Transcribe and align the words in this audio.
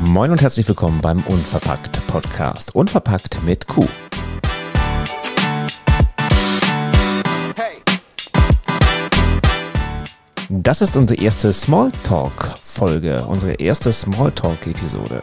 Moin 0.00 0.32
und 0.32 0.42
herzlich 0.42 0.66
willkommen 0.66 1.00
beim 1.00 1.22
Unverpackt 1.22 2.04
Podcast. 2.08 2.74
Unverpackt 2.74 3.42
mit 3.44 3.68
Q. 3.68 3.86
Das 10.48 10.80
ist 10.80 10.96
unsere 10.96 11.22
erste 11.22 11.52
Smalltalk-Folge, 11.52 13.24
unsere 13.24 13.52
erste 13.52 13.92
Smalltalk-Episode. 13.92 15.22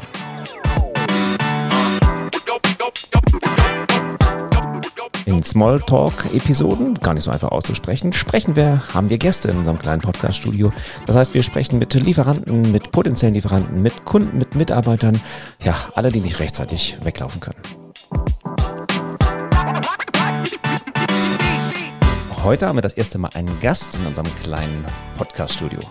In 5.37 5.43
Smalltalk-Episoden, 5.43 6.95
gar 6.95 7.13
nicht 7.13 7.25
so 7.25 7.29
einfach 7.29 7.51
auszusprechen, 7.51 8.11
sprechen 8.11 8.55
wir, 8.55 8.81
haben 8.91 9.11
wir 9.11 9.19
Gäste 9.19 9.51
in 9.51 9.57
unserem 9.57 9.77
kleinen 9.77 10.01
Podcast-Studio. 10.01 10.73
Das 11.05 11.15
heißt, 11.15 11.35
wir 11.35 11.43
sprechen 11.43 11.77
mit 11.77 11.93
Lieferanten, 11.93 12.71
mit 12.71 12.91
potenziellen 12.91 13.35
Lieferanten, 13.35 13.83
mit 13.83 14.03
Kunden, 14.03 14.39
mit 14.39 14.55
Mitarbeitern, 14.55 15.21
ja, 15.63 15.75
alle, 15.93 16.11
die 16.11 16.21
nicht 16.21 16.39
rechtzeitig 16.39 16.97
weglaufen 17.03 17.39
können. 17.39 17.59
Heute 22.43 22.65
haben 22.65 22.77
wir 22.77 22.81
das 22.81 22.95
erste 22.95 23.19
Mal 23.19 23.29
einen 23.35 23.59
Gast 23.59 23.93
in 23.93 24.07
unserem 24.07 24.33
kleinen 24.41 24.85
Podcast-Studio. 25.19 25.81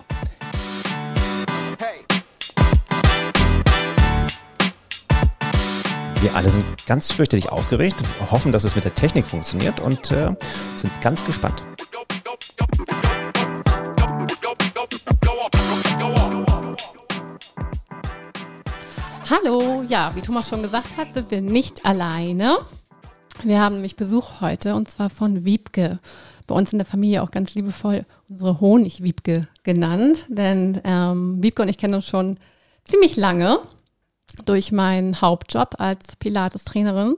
Wir 6.19 6.35
alle 6.35 6.49
sind 6.49 6.65
ganz 6.87 7.11
fürchterlich 7.11 7.51
aufgeregt, 7.51 7.97
hoffen, 8.31 8.51
dass 8.51 8.63
es 8.63 8.75
mit 8.75 8.83
der 8.83 8.95
Technik 8.95 9.27
funktioniert 9.27 9.79
und 9.79 10.09
äh, 10.09 10.35
sind 10.75 10.91
ganz 10.99 11.23
gespannt. 11.23 11.63
Hallo, 19.29 19.83
ja, 19.87 20.11
wie 20.15 20.21
Thomas 20.21 20.49
schon 20.49 20.63
gesagt 20.63 20.97
hat, 20.97 21.13
sind 21.13 21.29
wir 21.29 21.41
nicht 21.41 21.85
alleine. 21.85 22.57
Wir 23.43 23.61
haben 23.61 23.75
nämlich 23.75 23.95
Besuch 23.95 24.41
heute 24.41 24.73
und 24.73 24.89
zwar 24.89 25.11
von 25.11 25.45
Wiebke. 25.45 25.99
Bei 26.47 26.55
uns 26.55 26.71
in 26.71 26.79
der 26.79 26.87
Familie 26.87 27.21
auch 27.21 27.29
ganz 27.29 27.53
liebevoll 27.53 28.05
unsere 28.27 28.59
Honigwiebke 28.59 29.47
genannt, 29.61 30.25
denn 30.29 30.81
ähm, 30.83 31.43
Wiebke 31.43 31.61
und 31.61 31.67
ich 31.67 31.77
kennen 31.77 31.93
uns 31.93 32.07
schon 32.07 32.39
ziemlich 32.85 33.17
lange 33.17 33.59
durch 34.45 34.71
meinen 34.71 35.21
Hauptjob 35.21 35.75
als 35.79 36.15
Pilates-Trainerin. 36.17 37.15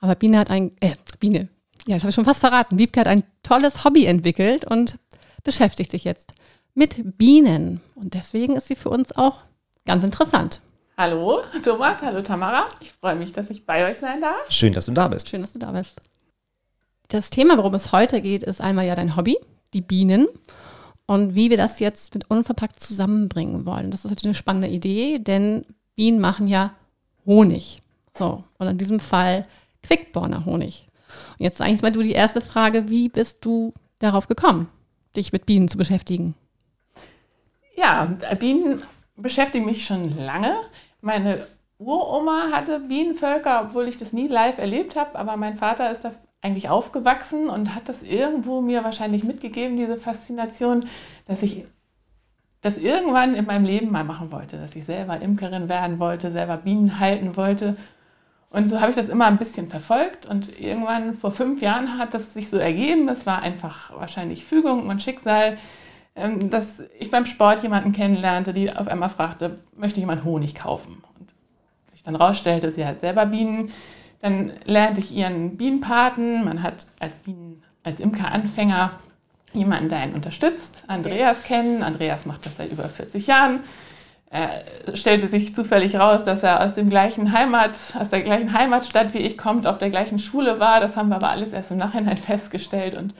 Aber 0.00 0.14
Biene 0.14 0.38
hat 0.38 0.50
ein, 0.50 0.72
äh, 0.80 0.94
Biene, 1.18 1.48
ja, 1.86 1.94
das 1.94 2.02
habe 2.02 2.10
ich 2.10 2.14
schon 2.14 2.24
fast 2.24 2.40
verraten. 2.40 2.78
Wiebke 2.78 3.00
hat 3.00 3.06
ein 3.06 3.24
tolles 3.42 3.84
Hobby 3.84 4.06
entwickelt 4.06 4.64
und 4.64 4.98
beschäftigt 5.44 5.90
sich 5.90 6.04
jetzt 6.04 6.32
mit 6.74 7.16
Bienen. 7.16 7.80
Und 7.94 8.14
deswegen 8.14 8.56
ist 8.56 8.68
sie 8.68 8.76
für 8.76 8.90
uns 8.90 9.16
auch 9.16 9.42
ganz 9.84 10.04
interessant. 10.04 10.60
Hallo 10.98 11.42
Thomas, 11.62 12.00
hallo 12.02 12.22
Tamara. 12.22 12.66
Ich 12.80 12.92
freue 12.92 13.16
mich, 13.16 13.32
dass 13.32 13.50
ich 13.50 13.66
bei 13.66 13.90
euch 13.90 13.98
sein 13.98 14.20
darf. 14.20 14.50
Schön, 14.50 14.72
dass 14.72 14.86
du 14.86 14.92
da 14.92 15.08
bist. 15.08 15.28
Schön, 15.28 15.42
dass 15.42 15.52
du 15.52 15.58
da 15.58 15.72
bist. 15.72 16.00
Das 17.08 17.30
Thema, 17.30 17.56
worum 17.56 17.74
es 17.74 17.92
heute 17.92 18.20
geht, 18.20 18.42
ist 18.42 18.60
einmal 18.60 18.86
ja 18.86 18.94
dein 18.94 19.16
Hobby, 19.16 19.36
die 19.74 19.80
Bienen. 19.80 20.26
Und 21.06 21.36
wie 21.36 21.50
wir 21.50 21.56
das 21.56 21.78
jetzt 21.78 22.14
mit 22.14 22.28
unverpackt 22.30 22.80
zusammenbringen 22.80 23.64
wollen. 23.64 23.92
Das 23.92 24.04
ist 24.04 24.10
natürlich 24.10 24.30
eine 24.30 24.34
spannende 24.34 24.68
Idee, 24.68 25.20
denn 25.20 25.64
Bienen 25.96 26.20
machen 26.20 26.46
ja 26.46 26.74
Honig. 27.24 27.78
So, 28.14 28.44
und 28.58 28.68
in 28.68 28.78
diesem 28.78 29.00
Fall 29.00 29.46
Quickborner 29.82 30.44
Honig. 30.44 30.86
Und 31.38 31.44
jetzt 31.44 31.60
eigentlich 31.60 31.82
mal 31.82 31.92
du 31.92 32.02
die 32.02 32.12
erste 32.12 32.40
Frage, 32.40 32.88
wie 32.88 33.08
bist 33.08 33.44
du 33.44 33.72
darauf 33.98 34.28
gekommen, 34.28 34.68
dich 35.16 35.32
mit 35.32 35.46
Bienen 35.46 35.68
zu 35.68 35.78
beschäftigen? 35.78 36.34
Ja, 37.76 38.04
Bienen 38.38 38.82
beschäftigen 39.16 39.64
mich 39.64 39.84
schon 39.86 40.16
lange. 40.18 40.56
Meine 41.00 41.46
Uroma 41.78 42.50
hatte 42.52 42.80
Bienenvölker, 42.80 43.62
obwohl 43.66 43.88
ich 43.88 43.98
das 43.98 44.12
nie 44.12 44.28
live 44.28 44.58
erlebt 44.58 44.96
habe, 44.96 45.18
aber 45.18 45.36
mein 45.36 45.58
Vater 45.58 45.90
ist 45.90 46.04
da 46.04 46.12
eigentlich 46.42 46.68
aufgewachsen 46.68 47.48
und 47.48 47.74
hat 47.74 47.88
das 47.88 48.02
irgendwo 48.02 48.60
mir 48.60 48.84
wahrscheinlich 48.84 49.24
mitgegeben, 49.24 49.76
diese 49.76 49.98
Faszination, 49.98 50.86
dass 51.26 51.42
ich 51.42 51.64
das 52.66 52.78
irgendwann 52.78 53.36
in 53.36 53.46
meinem 53.46 53.64
Leben 53.64 53.92
mal 53.92 54.02
machen 54.02 54.32
wollte, 54.32 54.56
dass 54.56 54.74
ich 54.74 54.84
selber 54.84 55.20
Imkerin 55.20 55.68
werden 55.68 56.00
wollte, 56.00 56.32
selber 56.32 56.56
Bienen 56.56 56.98
halten 56.98 57.36
wollte. 57.36 57.76
Und 58.50 58.68
so 58.68 58.80
habe 58.80 58.90
ich 58.90 58.96
das 58.96 59.08
immer 59.08 59.26
ein 59.26 59.38
bisschen 59.38 59.68
verfolgt 59.68 60.26
und 60.26 60.60
irgendwann 60.60 61.14
vor 61.14 61.30
fünf 61.30 61.62
Jahren 61.62 61.96
hat 61.96 62.12
das 62.12 62.34
sich 62.34 62.50
so 62.50 62.56
ergeben. 62.56 63.08
Es 63.08 63.24
war 63.24 63.40
einfach 63.40 63.96
wahrscheinlich 63.96 64.44
Fügung 64.44 64.88
und 64.88 65.00
Schicksal, 65.00 65.58
ähm, 66.16 66.50
dass 66.50 66.82
ich 66.98 67.12
beim 67.12 67.24
Sport 67.24 67.62
jemanden 67.62 67.92
kennenlernte, 67.92 68.52
die 68.52 68.72
auf 68.72 68.88
einmal 68.88 69.10
fragte, 69.10 69.60
möchte 69.76 70.00
jemand 70.00 70.24
Honig 70.24 70.56
kaufen? 70.56 71.04
Und 71.20 71.34
sich 71.92 72.02
dann 72.02 72.16
rausstellte, 72.16 72.72
sie 72.72 72.84
hat 72.84 72.98
selber 72.98 73.26
Bienen. 73.26 73.70
Dann 74.20 74.54
lernte 74.64 75.00
ich 75.00 75.12
ihren 75.14 75.56
Bienenpaten. 75.56 76.44
Man 76.44 76.64
hat 76.64 76.88
als 76.98 77.16
Bienen, 77.20 77.62
als 77.84 78.00
Imkeranfänger 78.00 78.90
jemanden, 79.56 79.88
der 79.88 79.98
einen 79.98 80.14
unterstützt, 80.14 80.84
Andreas 80.86 81.44
kennen. 81.44 81.82
Andreas 81.82 82.26
macht 82.26 82.46
das 82.46 82.56
seit 82.56 82.70
über 82.70 82.84
40 82.84 83.26
Jahren. 83.26 83.60
Er 84.28 84.64
stellte 84.94 85.28
sich 85.28 85.54
zufällig 85.54 85.96
raus, 85.96 86.24
dass 86.24 86.42
er 86.42 86.64
aus 86.64 86.74
dem 86.74 86.90
gleichen 86.90 87.32
Heimat, 87.32 87.78
aus 87.98 88.10
der 88.10 88.22
gleichen 88.22 88.52
Heimatstadt 88.52 89.14
wie 89.14 89.18
ich 89.18 89.38
kommt, 89.38 89.66
auf 89.66 89.78
der 89.78 89.90
gleichen 89.90 90.18
Schule 90.18 90.58
war. 90.58 90.80
Das 90.80 90.96
haben 90.96 91.08
wir 91.08 91.16
aber 91.16 91.30
alles 91.30 91.52
erst 91.52 91.70
im 91.70 91.78
Nachhinein 91.78 92.18
festgestellt. 92.18 92.96
Und 92.96 93.14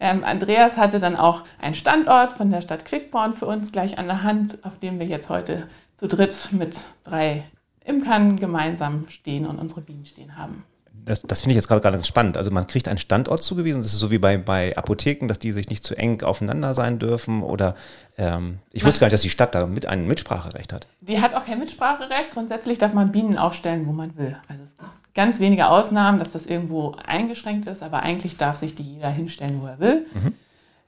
ähm, 0.00 0.24
Andreas 0.24 0.76
hatte 0.76 1.00
dann 1.00 1.16
auch 1.16 1.44
einen 1.60 1.74
Standort 1.74 2.32
von 2.32 2.50
der 2.50 2.62
Stadt 2.62 2.84
Quickborn 2.84 3.34
für 3.34 3.46
uns 3.46 3.72
gleich 3.72 3.98
an 3.98 4.06
der 4.06 4.22
Hand, 4.22 4.64
auf 4.64 4.78
dem 4.78 4.98
wir 4.98 5.06
jetzt 5.06 5.28
heute 5.28 5.68
zu 5.96 6.08
dritt 6.08 6.52
mit 6.52 6.78
drei 7.04 7.44
Imkern 7.84 8.38
gemeinsam 8.38 9.06
stehen 9.08 9.46
und 9.46 9.58
unsere 9.58 9.80
Bienen 9.80 10.06
stehen 10.06 10.36
haben 10.36 10.64
das, 11.04 11.22
das 11.22 11.40
finde 11.40 11.52
ich 11.52 11.56
jetzt 11.56 11.68
gerade 11.68 11.80
ganz 11.80 12.06
spannend. 12.06 12.36
Also 12.36 12.50
man 12.50 12.66
kriegt 12.66 12.88
einen 12.88 12.98
Standort 12.98 13.42
zugewiesen. 13.42 13.82
Das 13.82 13.92
ist 13.92 13.98
so 13.98 14.10
wie 14.10 14.18
bei, 14.18 14.36
bei 14.36 14.76
Apotheken, 14.76 15.28
dass 15.28 15.38
die 15.38 15.52
sich 15.52 15.68
nicht 15.68 15.84
zu 15.84 15.96
eng 15.96 16.22
aufeinander 16.22 16.74
sein 16.74 16.98
dürfen. 16.98 17.42
Oder 17.42 17.74
ähm, 18.16 18.58
ich 18.72 18.84
wusste 18.84 19.00
gar 19.00 19.06
nicht, 19.06 19.14
dass 19.14 19.22
die 19.22 19.30
Stadt 19.30 19.54
da 19.54 19.66
mit 19.66 19.86
ein 19.86 20.06
Mitspracherecht 20.06 20.72
hat. 20.72 20.86
Die 21.00 21.20
hat 21.20 21.34
auch 21.34 21.44
kein 21.44 21.58
Mitspracherecht. 21.58 22.32
Grundsätzlich 22.32 22.78
darf 22.78 22.92
man 22.92 23.12
Bienen 23.12 23.38
aufstellen, 23.38 23.86
wo 23.86 23.92
man 23.92 24.16
will. 24.16 24.36
Also 24.48 24.62
es 24.62 24.76
gibt 24.76 25.14
ganz 25.14 25.40
wenige 25.40 25.68
Ausnahmen, 25.68 26.18
dass 26.18 26.30
das 26.30 26.46
irgendwo 26.46 26.94
eingeschränkt 27.04 27.68
ist, 27.68 27.82
aber 27.82 28.02
eigentlich 28.02 28.36
darf 28.36 28.56
sich 28.56 28.74
die 28.74 28.82
jeder 28.82 29.10
hinstellen, 29.10 29.60
wo 29.62 29.66
er 29.66 29.78
will. 29.78 30.06
Mhm. 30.14 30.34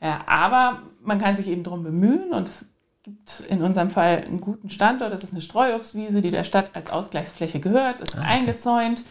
Ja, 0.03 0.21
aber 0.27 0.83
man 1.03 1.21
kann 1.21 1.37
sich 1.37 1.49
eben 1.49 1.63
darum 1.63 1.83
bemühen 1.83 2.33
und 2.33 2.49
es 2.49 2.65
gibt 3.03 3.43
in 3.49 3.63
unserem 3.63 3.91
Fall 3.91 4.25
einen 4.27 4.41
guten 4.41 4.71
Standort. 4.71 5.13
Das 5.13 5.25
ist 5.25 5.33
eine 5.33 5.43
Streuobstwiese, 5.43 6.23
die 6.23 6.31
der 6.31 6.45
Stadt 6.45 6.71
als 6.75 6.91
Ausgleichsfläche 6.91 7.61
gehört, 7.61 8.01
ist 8.01 8.17
ah, 8.17 8.21
okay. 8.21 8.29
eingezäunt 8.29 9.03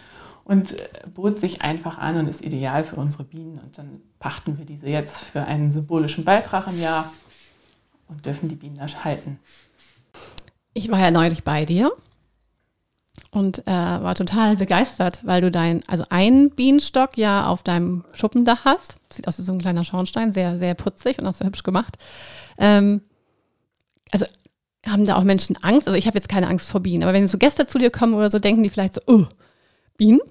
und 0.50 0.72
äh, 0.72 0.88
bot 1.14 1.40
sich 1.40 1.62
einfach 1.62 2.00
an 2.00 2.18
und 2.18 2.28
ist 2.28 2.44
ideal 2.44 2.84
für 2.84 2.96
unsere 2.96 3.24
Bienen. 3.24 3.60
Und 3.60 3.78
dann 3.78 4.02
pachten 4.18 4.58
wir 4.58 4.66
diese 4.66 4.88
jetzt 4.88 5.26
für 5.26 5.44
einen 5.44 5.72
symbolischen 5.72 6.26
Beitrag 6.26 6.66
im 6.66 6.82
Jahr 6.82 7.14
und 8.08 8.26
dürfen 8.26 8.50
die 8.50 8.56
Bienen 8.56 8.78
da 8.78 8.88
halten. 9.04 9.40
Ich 10.74 10.90
war 10.90 11.00
ja 11.00 11.12
neulich 11.12 11.44
bei 11.44 11.66
dir 11.66 11.92
und 13.30 13.60
äh, 13.68 13.72
war 13.72 14.16
total 14.16 14.56
begeistert, 14.56 15.20
weil 15.24 15.42
du 15.42 15.52
dein, 15.52 15.84
also 15.88 16.04
einen 16.10 16.50
Bienenstock 16.50 17.16
ja 17.16 17.46
auf 17.46 17.62
deinem 17.62 18.04
Schuppendach 18.14 18.66
hast. 18.66 18.96
Sieht 19.14 19.28
aus 19.28 19.38
wie 19.38 19.44
so 19.44 19.52
ein 19.52 19.60
kleiner 19.60 19.86
Schornstein, 19.86 20.34
sehr, 20.34 20.58
sehr 20.58 20.74
putzig 20.74 21.20
und 21.20 21.28
auch 21.28 21.36
sehr 21.36 21.46
hübsch 21.46 21.62
gemacht. 21.62 22.00
Ähm, 22.58 23.02
also 24.10 24.26
haben 24.84 25.06
da 25.06 25.16
auch 25.16 25.24
Menschen 25.24 25.58
Angst? 25.62 25.88
Also 25.88 25.96
ich 25.96 26.08
habe 26.08 26.18
jetzt 26.18 26.30
keine 26.30 26.48
Angst 26.48 26.70
vor 26.70 26.82
Bienen, 26.82 27.04
aber 27.04 27.14
wenn 27.14 27.28
so 27.28 27.38
Gäste 27.38 27.68
zu 27.68 27.78
dir 27.78 27.92
kommen 27.92 28.16
oder 28.16 28.32
so, 28.32 28.40
denken 28.40 28.64
die 28.64 28.70
vielleicht 28.70 28.96
so, 28.96 29.02
oh, 29.06 29.26
Bienen? 29.96 30.22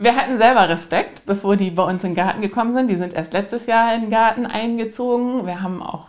Wir 0.00 0.16
hatten 0.16 0.38
selber 0.38 0.66
Respekt, 0.66 1.26
bevor 1.26 1.56
die 1.56 1.70
bei 1.70 1.82
uns 1.82 2.02
in 2.04 2.10
den 2.10 2.16
Garten 2.16 2.40
gekommen 2.40 2.72
sind. 2.72 2.88
Die 2.88 2.96
sind 2.96 3.12
erst 3.12 3.34
letztes 3.34 3.66
Jahr 3.66 3.94
in 3.94 4.00
den 4.00 4.10
Garten 4.10 4.46
eingezogen. 4.46 5.44
Wir 5.44 5.60
haben 5.60 5.82
auch 5.82 6.08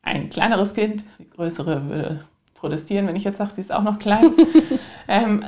ein 0.00 0.30
kleineres 0.30 0.72
Kind, 0.72 1.04
die 1.18 1.28
größere 1.28 1.90
würde 1.90 2.24
protestieren, 2.54 3.06
wenn 3.06 3.16
ich 3.16 3.24
jetzt 3.24 3.36
sage, 3.36 3.50
sie 3.54 3.60
ist 3.60 3.70
auch 3.70 3.82
noch 3.82 3.98
klein. 3.98 4.32
ähm, 5.08 5.44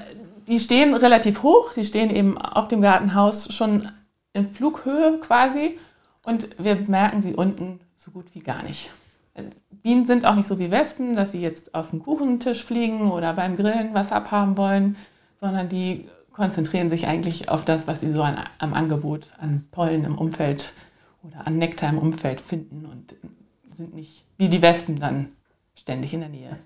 die 0.47 0.61
stehen 0.61 0.95
relativ 0.95 1.43
hoch, 1.43 1.73
die 1.73 1.87
stehen 1.87 2.15
eben 2.15 2.37
auf 2.37 2.69
dem 2.69 2.83
Gartenhaus 2.83 3.51
schon 3.55 3.89
in 4.35 4.51
Flughöhe 4.51 5.19
quasi 5.19 5.79
und 6.23 6.51
wir 6.59 6.77
merken 6.77 7.23
sie 7.23 7.35
unten 7.35 7.81
so 7.97 8.11
gut 8.11 8.27
wie 8.35 8.41
gar 8.41 8.63
nicht. 8.63 8.91
Bienen 9.71 10.05
sind 10.05 10.27
auch 10.27 10.35
nicht 10.35 10.49
so 10.49 10.59
wie 10.59 10.71
Wespen, 10.71 11.17
dass 11.17 11.33
sie 11.33 11.41
jetzt 11.41 11.75
auf 11.75 11.91
den 11.91 12.01
Kuchentisch 12.01 12.63
fliegen 12.63 13.11
oder 13.11 13.33
beim 13.33 13.57
Grillen 13.57 13.95
was 13.95 14.13
abhaben 14.13 14.59
wollen, 14.59 14.97
sondern 15.41 15.71
die 15.71 16.07
konzentrieren 16.41 16.89
sich 16.89 17.07
eigentlich 17.07 17.51
auf 17.51 17.67
das, 17.67 17.87
was 17.87 18.01
sie 18.01 18.11
so 18.11 18.23
an, 18.23 18.39
am 18.59 18.73
Angebot 18.73 19.29
an 19.39 19.67
Pollen 19.71 20.05
im 20.05 20.17
Umfeld 20.17 20.73
oder 21.23 21.47
an 21.47 21.59
Nektar 21.59 21.91
im 21.91 21.99
Umfeld 21.99 22.41
finden 22.41 22.87
und 22.87 23.15
sind 23.77 23.95
nicht 23.95 24.25
wie 24.39 24.49
die 24.49 24.63
Wespen 24.63 24.99
dann 24.99 25.29
ständig 25.75 26.15
in 26.15 26.21
der 26.21 26.31
Nähe. 26.31 26.57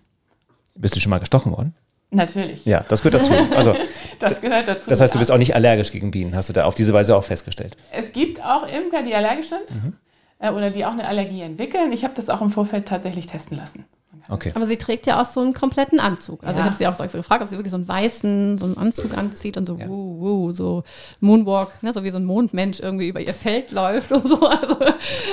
Bist 0.76 0.94
du 0.94 1.00
schon 1.00 1.11
mal 1.11 1.19
gestochen 1.19 1.50
worden? 1.50 1.75
Natürlich. 2.11 2.65
Ja, 2.65 2.85
das 2.88 3.03
gehört 3.03 3.21
dazu. 3.21 3.32
Also, 3.56 3.75
das 4.21 4.41
gehört 4.41 4.69
dazu. 4.69 4.88
Das 4.88 5.00
heißt, 5.00 5.12
du 5.12 5.19
bist 5.19 5.32
auch 5.32 5.38
nicht 5.38 5.56
allergisch 5.56 5.91
gegen 5.91 6.12
Bienen, 6.12 6.37
hast 6.37 6.49
du 6.49 6.53
da 6.53 6.67
auf 6.67 6.76
diese 6.76 6.93
Weise 6.93 7.17
auch 7.17 7.25
festgestellt? 7.25 7.76
Es 7.91 8.12
gibt 8.12 8.41
auch 8.41 8.69
Imker, 8.69 9.03
die 9.03 9.12
allergisch 9.12 9.49
sind. 9.49 9.69
Mhm. 9.71 9.94
äh, 10.38 10.50
oder 10.50 10.71
die 10.71 10.85
auch 10.85 10.93
eine 10.93 11.09
Allergie 11.09 11.41
entwickeln. 11.41 11.91
Ich 11.91 12.05
habe 12.05 12.15
das 12.15 12.29
auch 12.29 12.41
im 12.41 12.50
Vorfeld 12.50 12.87
tatsächlich 12.87 13.26
testen 13.26 13.56
lassen. 13.56 13.87
Okay. 14.29 14.53
Aber 14.55 14.67
sie 14.67 14.76
trägt 14.76 15.06
ja 15.06 15.21
auch 15.21 15.26
so 15.26 15.41
einen 15.41 15.53
kompletten 15.53 16.00
Anzug. 16.00 16.43
Also 16.44 16.59
Ja. 16.59 16.65
ich 16.65 16.71
habe 16.71 16.76
sie 16.76 16.87
auch 16.87 16.94
so 16.94 17.05
gefragt, 17.19 17.43
ob 17.43 17.49
sie 17.49 17.56
wirklich 17.56 17.71
so 17.73 17.76
einen 17.76 17.87
weißen, 17.87 18.59
so 18.59 18.65
einen 18.67 18.76
Anzug 18.79 19.17
anzieht 19.17 19.56
und 19.56 19.67
so, 19.67 19.76
Ja. 19.76 19.87
wuh, 19.88 20.21
wuh, 20.21 20.53
so 20.55 20.82
Moonwalk, 21.21 21.71
ne, 21.82 21.93
so 21.93 22.05
wie 22.05 22.11
so 22.11 22.17
ein 22.17 22.25
Mondmensch 22.25 22.81
irgendwie 22.81 23.09
über 23.09 23.21
ihr 23.21 23.35
Feld 23.35 23.71
läuft 23.71 24.12
und 24.12 24.26
so. 24.26 24.41
Also, 24.49 24.76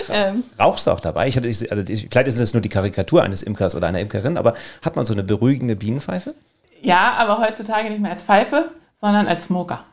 ähm, 0.10 0.44
Rauchst 0.60 0.88
du 0.88 0.92
auch 0.92 1.00
dabei? 1.00 1.28
Ich 1.28 1.38
hatte, 1.38 1.48
also 1.48 1.84
ich- 1.94 2.08
vielleicht 2.12 2.28
ist 2.28 2.40
es 2.40 2.54
nur 2.54 2.62
die 2.62 2.70
Karikatur 2.70 3.24
eines 3.24 3.42
Imkers 3.44 3.76
oder 3.76 3.88
einer 3.88 4.00
Imkerin, 4.00 4.38
aber 4.38 4.54
hat 4.82 4.96
man 4.96 5.06
so 5.06 5.14
eine 5.14 5.24
beruhigende 5.24 5.76
Bienenpfeife? 5.76 6.34
Ja, 6.82 7.14
aber 7.18 7.40
heutzutage 7.40 7.90
nicht 7.90 8.02
mehr 8.02 8.12
als 8.12 8.24
Pfeife, 8.24 8.72
sondern 9.00 9.28
als 9.28 9.46
Smoker. 9.46 9.84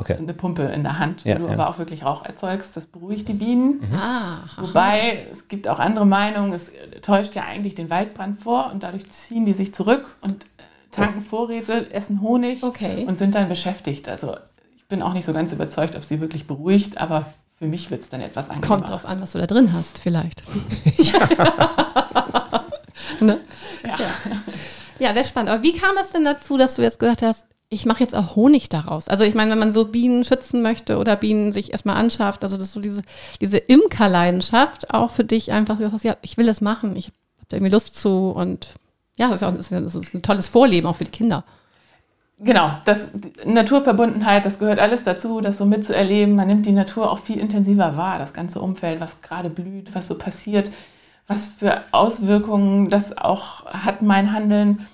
Okay. 0.00 0.14
eine 0.16 0.32
Pumpe 0.32 0.62
in 0.62 0.84
der 0.84 0.98
Hand, 1.00 1.24
Ja, 1.24 1.34
wo 1.34 1.40
du 1.40 1.46
ja. 1.48 1.52
aber 1.54 1.68
auch 1.68 1.78
wirklich 1.78 2.04
Rauch 2.04 2.24
erzeugst. 2.24 2.76
Das 2.76 2.86
beruhigt 2.86 3.26
die 3.28 3.32
Bienen. 3.32 3.82
ah, 3.94 4.38
Wobei, 4.56 5.26
es 5.32 5.48
gibt 5.48 5.66
auch 5.66 5.80
andere 5.80 6.06
Meinungen, 6.06 6.52
es 6.52 6.70
täuscht 7.02 7.34
ja 7.34 7.42
eigentlich 7.42 7.74
den 7.74 7.90
Waldbrand 7.90 8.42
vor 8.42 8.70
und 8.72 8.84
dadurch 8.84 9.10
ziehen 9.10 9.44
die 9.44 9.54
sich 9.54 9.74
zurück 9.74 10.06
und 10.20 10.44
äh, 10.44 10.46
tanken 10.92 11.22
Vorräte, 11.24 11.92
essen 11.92 12.20
Honig 12.22 12.62
Okay. 12.62 13.04
und 13.08 13.18
sind 13.18 13.34
dann 13.34 13.48
beschäftigt. 13.48 14.08
Also 14.08 14.36
ich 14.76 14.84
bin 14.86 15.02
auch 15.02 15.12
nicht 15.14 15.26
so 15.26 15.32
ganz 15.32 15.52
überzeugt, 15.52 15.96
ob 15.96 16.04
sie 16.04 16.20
wirklich 16.20 16.46
beruhigt, 16.46 16.96
aber 16.98 17.26
für 17.58 17.66
mich 17.66 17.90
wird 17.90 18.02
es 18.02 18.08
dann 18.08 18.20
etwas 18.20 18.48
angenehmer. 18.50 18.76
kommt 18.76 18.88
drauf 18.88 19.04
an, 19.04 19.20
was 19.20 19.32
du 19.32 19.38
da 19.38 19.46
drin 19.48 19.72
hast, 19.72 19.98
vielleicht. 19.98 20.44
ne? 23.20 23.40
Ja. 23.84 23.96
Ja, 25.00 25.12
sehr 25.12 25.24
spannend. 25.24 25.50
Aber 25.50 25.62
wie 25.62 25.72
kam 25.72 25.96
es 26.00 26.10
denn 26.12 26.24
dazu, 26.24 26.56
dass 26.56 26.74
du 26.76 26.82
jetzt 26.82 26.98
gesagt 26.98 27.22
hast, 27.22 27.46
ich 27.70 27.84
mache 27.84 28.00
jetzt 28.00 28.14
auch 28.14 28.36
Honig 28.36 28.68
daraus? 28.68 29.08
Also 29.08 29.24
ich 29.24 29.34
meine, 29.34 29.50
wenn 29.50 29.58
man 29.58 29.72
so 29.72 29.86
Bienen 29.86 30.24
schützen 30.24 30.62
möchte 30.62 30.98
oder 30.98 31.16
Bienen 31.16 31.52
sich 31.52 31.72
erstmal 31.72 31.96
anschafft, 31.96 32.42
also 32.42 32.56
das 32.56 32.68
ist 32.68 32.72
so 32.72 32.80
diese, 32.80 33.02
diese 33.40 33.58
Imkerleidenschaft 33.58 34.92
auch 34.92 35.10
für 35.10 35.24
dich 35.24 35.52
einfach, 35.52 35.78
ja, 36.02 36.16
ich 36.22 36.36
will 36.38 36.46
das 36.46 36.60
machen, 36.60 36.96
ich 36.96 37.06
habe 37.06 37.16
da 37.48 37.56
irgendwie 37.56 37.72
Lust 37.72 37.94
zu 37.94 38.30
und 38.30 38.74
ja, 39.18 39.28
das 39.28 39.42
ist, 39.42 39.48
auch, 39.48 39.54
das 39.54 39.94
ist 39.94 40.14
ein 40.14 40.22
tolles 40.22 40.48
Vorleben 40.48 40.86
auch 40.86 40.96
für 40.96 41.04
die 41.04 41.10
Kinder. 41.10 41.44
Genau, 42.40 42.72
das 42.84 43.10
Naturverbundenheit, 43.44 44.46
das 44.46 44.60
gehört 44.60 44.78
alles 44.78 45.02
dazu, 45.02 45.40
das 45.40 45.58
so 45.58 45.64
mitzuerleben. 45.64 46.36
Man 46.36 46.46
nimmt 46.46 46.66
die 46.66 46.72
Natur 46.72 47.10
auch 47.10 47.18
viel 47.18 47.38
intensiver 47.38 47.96
wahr, 47.96 48.20
das 48.20 48.32
ganze 48.32 48.60
Umfeld, 48.60 49.00
was 49.00 49.22
gerade 49.22 49.50
blüht, 49.50 49.92
was 49.92 50.06
so 50.06 50.14
passiert, 50.14 50.70
was 51.26 51.48
für 51.48 51.82
Auswirkungen 51.90 52.90
das 52.90 53.18
auch 53.18 53.66
hat, 53.66 54.02
mein 54.02 54.32
Handeln. 54.32 54.86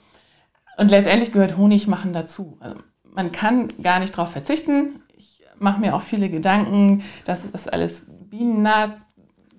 Und 0.77 0.91
letztendlich 0.91 1.33
gehört 1.33 1.57
Honigmachen 1.57 2.13
dazu. 2.13 2.57
Also 2.61 2.77
man 3.05 3.33
kann 3.33 3.73
gar 3.83 4.01
nicht 4.01 4.17
darauf 4.17 4.33
verzichten. 4.33 5.03
Ich 5.17 5.43
mache 5.59 5.81
mir 5.81 5.95
auch 5.95 6.03
viele 6.03 6.29
Gedanken, 6.29 7.05
dass 7.25 7.51
das 7.51 7.69
alles 7.69 8.07
bienennah 8.09 8.97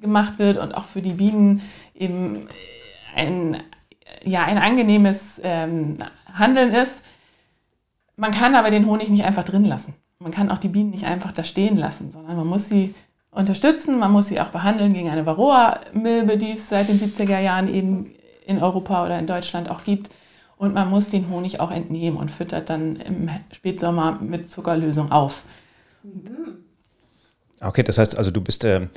gemacht 0.02 0.40
wird 0.40 0.58
und 0.58 0.74
auch 0.74 0.86
für 0.86 1.02
die 1.02 1.14
Bienen 1.14 1.62
eben 1.94 2.48
ein, 3.16 3.58
ja, 4.24 4.44
ein 4.44 4.58
angenehmes 4.58 5.40
ähm, 5.44 5.98
Handeln 6.34 6.74
ist. 6.74 7.04
Man 8.18 8.32
kann 8.32 8.56
aber 8.56 8.72
den 8.72 8.86
Honig 8.86 9.10
nicht 9.10 9.24
einfach 9.24 9.44
drin 9.44 9.66
lassen. 9.66 9.96
Man 10.20 10.32
kann 10.32 10.52
auch 10.52 10.58
die 10.58 10.70
Bienen 10.70 10.92
nicht 10.92 11.06
einfach 11.06 11.32
da 11.32 11.44
stehen 11.44 11.78
lassen, 11.78 12.12
sondern 12.12 12.36
man 12.36 12.48
muss 12.48 12.70
sie 12.70 12.94
unterstützen, 13.32 14.00
man 14.00 14.12
muss 14.12 14.28
sie 14.28 14.40
auch 14.40 14.48
behandeln 14.48 14.94
gegen 14.94 15.10
eine 15.10 15.26
Varroa-Milbe, 15.26 16.38
die 16.38 16.54
es 16.54 16.70
seit 16.70 16.88
den 16.88 16.98
70er 16.98 17.40
Jahren 17.40 17.74
eben 17.74 18.16
in 18.46 18.62
Europa 18.62 19.06
oder 19.06 19.20
in 19.20 19.28
Deutschland 19.28 19.70
auch 19.70 19.84
gibt. 19.84 20.10
Und 20.58 20.74
man 20.74 20.90
muss 20.90 21.10
den 21.10 21.30
Honig 21.30 21.60
auch 21.60 21.72
entnehmen 21.72 22.18
und 22.18 22.32
füttert 22.32 22.70
dann 22.70 22.96
im 22.96 23.30
Spätsommer 23.52 24.20
mit 24.22 24.50
Zuckerlösung 24.50 25.12
auf. 25.12 25.44
Okay, 27.68 27.84
das 27.84 27.98
heißt 27.98 28.18
also, 28.18 28.32
du 28.32 28.42
bist 28.42 28.64
äh, 28.64 28.88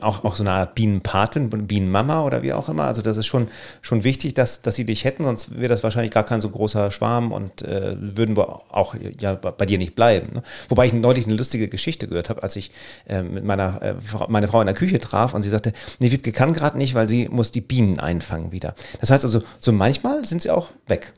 auch, 0.00 0.24
auch 0.24 0.34
so 0.34 0.42
eine 0.42 0.52
Art 0.52 0.74
Bienenpatin, 0.74 1.50
Bienenmama 1.50 2.22
oder 2.22 2.42
wie 2.42 2.52
auch 2.52 2.68
immer. 2.68 2.84
Also 2.84 3.02
das 3.02 3.16
ist 3.16 3.26
schon, 3.26 3.48
schon 3.80 4.04
wichtig, 4.04 4.34
dass, 4.34 4.62
dass 4.62 4.76
sie 4.76 4.84
dich 4.84 5.04
hätten, 5.04 5.24
sonst 5.24 5.58
wäre 5.58 5.68
das 5.68 5.82
wahrscheinlich 5.82 6.12
gar 6.12 6.24
kein 6.24 6.40
so 6.40 6.48
großer 6.50 6.90
Schwarm 6.90 7.32
und 7.32 7.62
äh, 7.62 7.96
würden 7.98 8.36
wir 8.36 8.62
auch 8.72 8.94
ja, 9.18 9.34
bei 9.34 9.66
dir 9.66 9.78
nicht 9.78 9.94
bleiben. 9.94 10.34
Ne? 10.34 10.42
Wobei 10.68 10.86
ich 10.86 10.92
neulich 10.92 11.26
eine 11.26 11.34
lustige 11.34 11.68
Geschichte 11.68 12.06
gehört 12.06 12.30
habe, 12.30 12.42
als 12.42 12.56
ich 12.56 12.70
äh, 13.08 13.22
mit 13.22 13.44
meiner 13.44 13.82
äh, 13.82 13.94
Frau, 14.00 14.26
meine 14.28 14.48
Frau 14.48 14.60
in 14.60 14.66
der 14.66 14.76
Küche 14.76 15.00
traf 15.00 15.34
und 15.34 15.42
sie 15.42 15.50
sagte, 15.50 15.72
nee, 15.98 16.10
Wiebke 16.10 16.32
kann 16.32 16.52
gerade 16.52 16.78
nicht, 16.78 16.94
weil 16.94 17.08
sie 17.08 17.28
muss 17.28 17.50
die 17.50 17.60
Bienen 17.60 17.98
einfangen 17.98 18.52
wieder. 18.52 18.74
Das 19.00 19.10
heißt 19.10 19.24
also, 19.24 19.42
so 19.58 19.72
manchmal 19.72 20.24
sind 20.24 20.42
sie 20.42 20.50
auch 20.50 20.68
weg. 20.86 21.12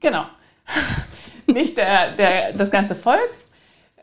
Genau. 0.00 0.24
nicht 1.46 1.76
der, 1.76 2.12
der, 2.16 2.52
das 2.52 2.70
ganze 2.70 2.94
Volk, 2.94 3.30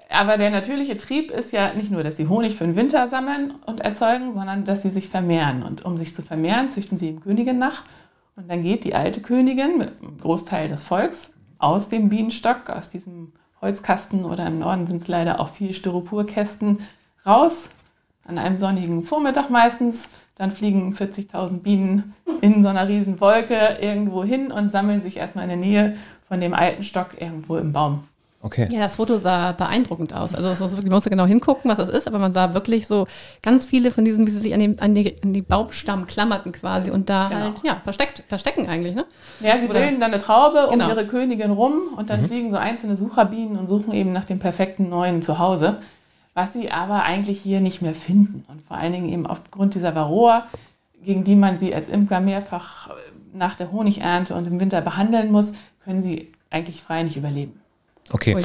aber 0.10 0.38
der 0.38 0.50
natürliche 0.50 0.98
Trieb 0.98 1.32
ist 1.32 1.52
ja 1.52 1.74
nicht 1.74 1.92
nur, 1.92 2.04
dass 2.04 2.18
sie 2.18 2.28
Honig 2.28 2.56
für 2.56 2.66
den 2.66 2.76
Winter 2.76 3.08
sammeln 3.08 3.56
und 3.66 3.82
erzeugen, 3.82 4.34
sondern 4.34 4.66
dass 4.66 4.82
sie 4.82 4.90
sich 4.90 5.10
vermehren. 5.10 5.64
Und 5.64 5.86
um 5.86 5.98
sich 5.98 6.14
zu 6.14 6.22
vermehren, 6.22 6.70
züchten 6.70 6.98
sie 6.98 7.10
eben 7.10 7.22
Königin 7.22 7.58
nach. 7.58 7.84
Und 8.36 8.50
dann 8.50 8.64
geht 8.64 8.84
die 8.84 8.96
alte 8.96 9.22
Königin 9.22 9.78
mit 9.78 10.02
einem 10.02 10.18
Großteil 10.20 10.68
des 10.68 10.84
Volks 10.84 11.34
aus 11.58 11.90
dem 11.90 12.10
Bienenstock, 12.10 12.70
aus 12.70 12.90
diesem 12.90 13.32
Holzkasten 13.62 14.26
oder 14.26 14.46
im 14.48 14.60
Norden 14.60 14.88
sind 14.88 15.02
es 15.02 15.08
leider 15.08 15.40
auch 15.40 15.50
viel 15.50 15.74
Styroporkästen, 15.74 16.82
raus 17.26 17.70
an 18.28 18.38
einem 18.38 18.58
sonnigen 18.58 19.04
Vormittag 19.04 19.50
meistens. 19.50 20.10
Dann 20.36 20.52
fliegen 20.52 20.94
40.000 20.96 21.62
Bienen 21.62 22.14
in 22.42 22.62
so 22.62 22.68
einer 22.68 22.90
riesen 22.90 23.22
Wolke 23.22 23.78
irgendwo 23.80 24.24
hin 24.26 24.52
und 24.52 24.70
sammeln 24.70 25.00
sich 25.00 25.18
erstmal 25.18 25.46
in 25.46 25.50
der 25.50 25.58
Nähe 25.58 25.98
von 26.28 26.42
dem 26.42 26.54
alten 26.54 26.84
Stock 26.84 27.20
irgendwo 27.20 27.56
im 27.56 27.72
Baum. 27.72 28.04
Okay. 28.46 28.68
Ja, 28.72 28.82
das 28.82 28.98
Foto 28.98 29.18
sah 29.18 29.54
beeindruckend 29.54 30.14
aus. 30.14 30.36
Also 30.36 30.50
das 30.50 30.60
wirklich, 30.60 30.86
man 30.86 30.94
muss 30.98 31.06
ja 31.06 31.10
genau 31.10 31.26
hingucken, 31.26 31.68
was 31.72 31.80
das 31.80 31.90
ist, 31.90 32.08
aber 32.08 32.20
man 32.20 32.32
sah 32.32 32.54
wirklich 32.54 32.86
so 32.86 33.08
ganz 33.42 33.66
viele 33.66 33.90
von 33.90 34.06
diesen, 34.06 34.28
wie 34.28 34.32
sie 34.32 34.38
sich 34.40 34.54
an, 34.54 34.60
den, 34.60 34.80
an, 34.80 34.94
die, 34.94 35.16
an 35.24 35.34
die 35.34 35.42
Baumstamm 35.42 36.06
klammerten 36.06 36.52
quasi 36.52 36.92
und 36.92 37.10
da 37.10 37.28
Genau. 37.30 37.42
halt, 37.42 37.54
ja, 37.64 37.82
versteckt, 37.84 38.22
verstecken 38.28 38.70
eigentlich, 38.70 38.94
ne? 38.94 39.06
Ja, 39.40 39.58
sie 39.58 39.66
Oder- 39.66 39.80
bilden 39.80 40.00
dann 40.00 40.14
eine 40.14 40.22
Traube 40.22 40.68
um 40.68 40.74
Genau. 40.74 40.90
ihre 40.90 41.08
Königin 41.08 41.50
rum 41.50 41.74
und 41.98 42.12
dann 42.12 42.28
fliegen 42.28 42.52
so 42.52 42.58
einzelne 42.58 42.96
Sucherbienen 42.96 43.58
und 43.58 43.68
suchen 43.68 43.92
eben 43.96 44.14
nach 44.14 44.26
dem 44.26 44.38
perfekten 44.38 44.90
neuen 44.90 45.24
Zuhause, 45.24 45.78
was 46.36 46.54
sie 46.54 46.70
aber 46.70 47.02
eigentlich 47.02 47.42
hier 47.42 47.62
nicht 47.62 47.82
mehr 47.82 47.96
finden. 47.96 48.46
Und 48.48 48.62
vor 48.68 48.78
allen 48.78 48.94
Dingen 48.94 49.10
eben 49.10 49.26
aufgrund 49.26 49.74
dieser 49.74 49.96
Varroa, 49.96 50.46
gegen 51.04 51.24
die 51.24 51.36
man 51.36 51.58
sie 51.58 51.74
als 51.74 51.90
Imker 51.90 52.20
mehrfach 52.20 52.92
nach 53.34 53.56
der 53.56 53.72
Honigernte 53.72 54.36
und 54.36 54.46
im 54.46 54.60
Winter 54.60 54.82
behandeln 54.82 55.32
muss, 55.32 55.54
können 55.84 56.04
sie 56.04 56.32
eigentlich 56.52 56.84
frei 56.84 57.02
nicht 57.02 57.18
überleben. 57.18 57.60
Okay. 58.12 58.36
Ui. 58.36 58.44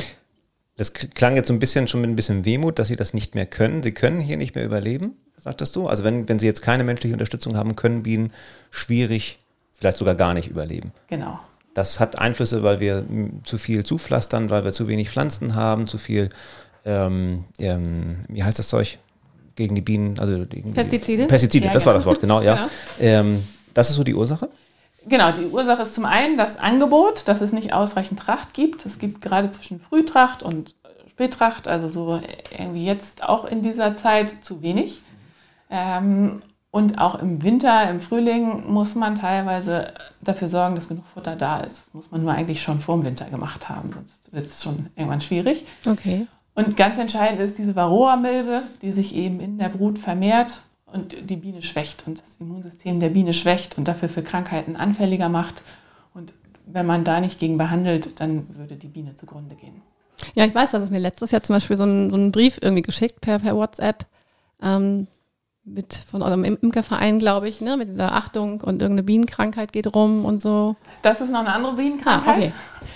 Das 0.77 0.95
klang 0.95 1.37
jetzt 1.37 1.49
so 1.49 1.53
ein 1.53 1.59
bisschen 1.59 1.89
schon 1.89 2.01
mit 2.01 2.09
ein 2.09 2.17
bisschen 2.17 2.47
Wehmut, 2.47 2.79
dass 2.79 2.89
sie 2.89 2.97
das 2.97 3.13
nicht 3.13 3.35
mehr 3.35 3.45
können. 3.45 3.83
Sie 3.83 3.93
können 3.93 4.19
hier 4.21 4.39
nicht 4.39 4.55
mehr 4.55 4.65
überleben, 4.65 5.17
sagtest 5.37 5.77
du? 5.77 5.89
Also 5.89 6.05
wenn, 6.05 6.27
wenn 6.27 6.39
sie 6.39 6.47
jetzt 6.47 6.63
keine 6.63 6.85
menschliche 6.85 7.13
Unterstützung 7.13 7.55
haben, 7.57 7.77
können 7.77 8.03
Bienen 8.03 8.33
schwierig, 8.71 9.39
vielleicht 9.75 9.99
sogar 9.99 10.15
gar 10.15 10.33
nicht 10.33 10.49
überleben. 10.49 10.93
Genau. 11.09 11.39
Das 11.75 12.01
hat 12.01 12.19
Einflüsse, 12.19 12.63
weil 12.63 12.81
wir 12.81 13.05
zu 13.45 13.59
viel 13.59 13.85
zupflastern, 13.85 14.49
weil 14.49 14.65
wir 14.65 14.73
zu 14.73 14.89
wenig 14.89 15.11
Pflanzen 15.11 15.55
haben, 15.55 15.87
zu 15.87 15.99
viel, 15.99 16.31
ähm, 16.87 17.45
ähm, 17.59 18.17
wie 18.29 18.43
heißt 18.43 18.59
das 18.59 18.69
Zeug? 18.69 18.99
Gegen 19.57 19.75
die 19.75 19.83
Bienen, 19.83 20.19
also 20.19 20.47
gegen 20.47 20.73
Pestizide? 20.73 21.27
Pestizide, 21.27 21.67
Ja, 21.67 21.73
das 21.73 21.85
war 21.85 21.93
ja. 21.93 21.99
das 21.99 22.07
Wort, 22.07 22.21
genau, 22.21 22.41
ja. 22.41 22.55
Ja. 22.99 23.21
Ähm, 23.21 23.45
das 23.75 23.91
ist 23.91 23.97
so 23.97 24.05
die 24.05 24.15
Ursache? 24.15 24.49
Genau, 25.07 25.33
die 25.33 25.47
Ursache 25.47 25.83
ist 25.83 25.95
zum 25.95 26.05
einen 26.05 26.37
das 26.37 26.57
Angebot, 26.57 27.27
dass 27.27 27.41
es 27.41 27.53
nicht 27.53 27.73
ausreichend 27.73 28.21
Tracht 28.21 28.55
gibt. 28.55 28.85
Es 28.85 28.99
gibt 28.99 29.23
gerade 29.23 29.51
zwischen 29.51 29.81
Frühtracht 29.81 30.43
und 30.43 30.75
äh, 30.85 31.09
Spättracht, 31.09 31.69
also 31.69 31.89
so 31.89 32.21
irgendwie 32.57 32.85
jetzt 32.85 33.23
auch 33.23 33.45
in 33.45 33.63
dieser 33.63 33.97
Zeit 33.97 34.45
zu 34.45 34.63
wenig. 34.63 35.01
Ähm, 35.71 36.43
und 36.71 36.99
auch 36.99 37.17
im 37.21 37.43
Winter, 37.43 37.91
im 37.91 38.01
Frühling 38.01 38.71
muss 38.71 38.95
man 38.95 39.17
teilweise 39.17 39.93
dafür 40.21 40.49
sorgen, 40.49 40.77
dass 40.77 40.89
genug 40.89 41.05
Futter 41.13 41.35
da 41.35 41.61
ist. 41.61 41.87
Das 41.87 41.95
muss 41.95 42.11
man 42.11 42.23
nur 42.23 42.33
eigentlich 42.33 42.63
schon 42.63 42.81
vor 42.81 42.97
dem 42.97 43.05
Winter 43.05 43.25
gemacht 43.25 43.69
haben, 43.69 43.91
sonst 43.93 44.33
wird 44.33 44.47
es 44.47 44.63
schon 44.63 44.87
irgendwann 44.95 45.21
schwierig. 45.21 45.67
Okay. 45.87 46.27
Und 46.55 46.77
ganz 46.77 46.99
entscheidend 46.99 47.41
ist 47.41 47.59
diese 47.59 47.75
Varroa-Milbe, 47.75 48.63
die 48.83 48.93
sich 48.93 49.15
eben 49.15 49.41
in 49.41 49.59
der 49.59 49.69
Brut 49.69 49.99
vermehrt 49.99 50.61
und 50.93 51.15
die 51.31 51.37
Biene 51.37 51.63
schwächt 51.63 52.05
und 52.07 52.21
das 52.21 52.37
Immunsystem 52.41 53.01
der 53.01 53.11
Biene 53.11 53.33
schwächt 53.33 53.79
und 53.79 53.87
dafür 53.89 54.09
für 54.09 54.23
Krankheiten 54.23 54.77
anfälliger 54.77 55.29
macht. 55.29 55.55
Und 56.15 56.33
wenn 56.67 56.87
man 56.87 57.05
da 57.05 57.21
nicht 57.21 57.39
gegen 57.39 57.59
behandelt, 57.59 58.21
dann 58.21 58.47
würde 58.57 58.77
die 58.77 58.89
Biene 58.89 59.17
zugrunde 59.17 59.55
gehen. 59.55 59.83
Ja, 60.35 60.45
ich 60.45 60.55
weiß, 60.55 60.73
dass 60.73 60.83
es 60.83 60.91
mir 60.91 60.99
letztes 60.99 61.31
Jahr 61.31 61.43
zum 61.43 61.57
Beispiel 61.57 61.77
so 61.77 61.85
einen, 61.85 62.11
so 62.11 62.17
einen 62.17 62.33
Brief 62.33 62.59
irgendwie 62.61 62.83
geschickt 62.83 63.21
per, 63.21 63.39
per 63.39 63.57
WhatsApp 63.57 64.05
ähm, 64.63 65.07
mit 65.65 65.95
von 65.95 66.23
eurem 66.23 66.45
Im- 66.45 66.59
Imkerverein, 66.61 67.19
glaube 67.19 67.49
ich, 67.49 67.61
ne, 67.61 67.77
mit 67.77 67.89
dieser 67.89 68.13
Achtung 68.13 68.61
und 68.61 68.83
irgendeine 68.83 69.03
Bienenkrankheit 69.03 69.73
geht 69.73 69.95
rum 69.95 70.25
und 70.25 70.43
so. 70.43 70.77
Das 71.03 71.21
ist 71.21 71.31
noch 71.31 71.41
eine 71.41 71.53
andere 71.53 71.75
Bienenkrankheit. 71.75 72.35
Ah, 72.35 72.39
okay. 72.39 72.53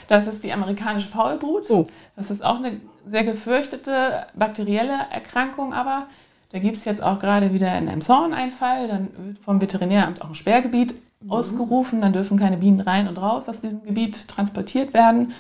Das 0.09 0.27
ist 0.27 0.45
die 0.45 0.53
amerikanische 0.53 1.09
Faulbrut. 1.09 1.71
Oh. 1.71 1.87
Das 2.17 2.31
ist 2.31 2.45
auch 2.45 2.57
eine 2.57 2.81
sehr 3.07 3.25
gefürchtete 3.25 4.27
bakterielle 4.35 4.95
Erkrankung, 5.11 5.73
aber 5.73 6.07
da 6.55 6.61
gibt 6.61 6.77
es 6.77 6.85
jetzt 6.85 7.03
auch 7.03 7.19
gerade 7.19 7.53
wieder 7.53 7.77
in 7.77 7.89
Emshorn 7.89 8.33
einen 8.33 8.53
Fall. 8.53 8.87
Dann 8.87 9.09
wird 9.17 9.39
vom 9.41 9.61
Veterinäramt 9.61 10.23
auch 10.23 10.29
ein 10.29 10.35
Sperrgebiet 10.37 10.95
ausgerufen. 11.27 12.01
Dann 12.01 12.13
dürfen 12.13 12.39
keine 12.39 12.59
Bienen 12.59 12.79
rein 12.79 13.09
und 13.09 13.19
raus 13.19 13.49
aus 13.49 13.61
diesem 13.61 13.83
Gebiet 13.83 14.29
transportiert 14.29 14.95
werden. 14.95 15.33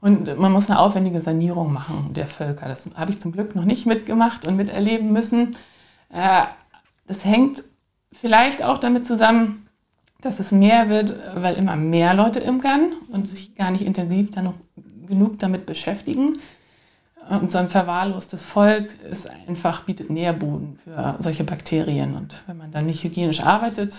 Und 0.00 0.38
man 0.38 0.52
muss 0.52 0.70
eine 0.70 0.78
aufwendige 0.78 1.20
Sanierung 1.20 1.70
machen 1.70 2.14
der 2.14 2.26
Völker. 2.28 2.66
Das 2.66 2.88
habe 2.94 3.10
ich 3.10 3.20
zum 3.20 3.32
Glück 3.32 3.54
noch 3.54 3.66
nicht 3.66 3.84
mitgemacht 3.84 4.46
und 4.46 4.56
miterleben 4.56 5.12
müssen. 5.12 5.56
Äh, 6.08 6.44
Das 7.06 7.26
hängt 7.26 7.62
vielleicht 8.12 8.62
auch 8.64 8.78
damit 8.78 9.06
zusammen, 9.06 9.66
dass 10.22 10.40
es 10.40 10.50
mehr 10.50 10.88
wird, 10.88 11.14
weil 11.34 11.56
immer 11.56 11.76
mehr 11.76 12.14
Leute 12.14 12.40
imkern 12.40 12.94
und 13.12 13.28
sich 13.28 13.54
gar 13.54 13.70
nicht 13.70 13.84
intensiv 13.84 14.30
dann 14.30 14.44
noch 14.44 14.54
genug 15.06 15.38
damit 15.40 15.66
beschäftigen. 15.66 16.38
Und 17.30 17.50
so 17.50 17.58
ein 17.58 17.70
verwahrlostes 17.70 18.44
Volk 18.44 18.88
ist 19.10 19.28
einfach, 19.48 19.82
bietet 19.82 20.10
Nährboden 20.10 20.78
für 20.84 21.16
solche 21.18 21.44
Bakterien. 21.44 22.14
Und 22.14 22.34
wenn 22.46 22.56
man 22.56 22.70
dann 22.70 22.86
nicht 22.86 23.02
hygienisch 23.02 23.40
arbeitet, 23.40 23.94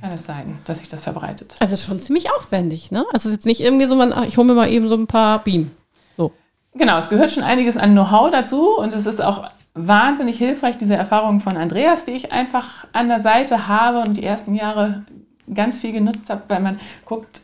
kann 0.00 0.12
es 0.12 0.26
sein, 0.26 0.58
dass 0.64 0.78
sich 0.78 0.88
das 0.88 1.02
verbreitet. 1.04 1.56
Also 1.58 1.76
schon 1.76 2.00
ziemlich 2.00 2.30
aufwendig, 2.32 2.90
ne? 2.90 3.04
Also 3.12 3.16
es 3.16 3.24
ist 3.26 3.32
jetzt 3.32 3.46
nicht 3.46 3.60
irgendwie 3.60 3.86
so, 3.86 3.96
man, 3.96 4.12
ach, 4.12 4.26
ich 4.26 4.36
hole 4.36 4.46
mir 4.46 4.54
mal 4.54 4.70
eben 4.70 4.88
so 4.88 4.94
ein 4.94 5.06
paar 5.06 5.40
Bienen. 5.40 5.74
So. 6.16 6.32
Genau, 6.74 6.98
es 6.98 7.08
gehört 7.08 7.32
schon 7.32 7.42
einiges 7.42 7.76
an 7.76 7.92
Know-how 7.92 8.30
dazu 8.30 8.76
und 8.78 8.92
es 8.92 9.06
ist 9.06 9.20
auch 9.20 9.50
wahnsinnig 9.74 10.38
hilfreich, 10.38 10.78
diese 10.78 10.94
Erfahrungen 10.94 11.40
von 11.40 11.56
Andreas, 11.56 12.04
die 12.04 12.12
ich 12.12 12.32
einfach 12.32 12.86
an 12.92 13.08
der 13.08 13.22
Seite 13.22 13.68
habe 13.68 14.00
und 14.00 14.16
die 14.16 14.24
ersten 14.24 14.54
Jahre 14.54 15.04
ganz 15.52 15.78
viel 15.78 15.92
genutzt 15.92 16.30
habe, 16.30 16.42
weil 16.48 16.60
man 16.60 16.78
guckt, 17.04 17.40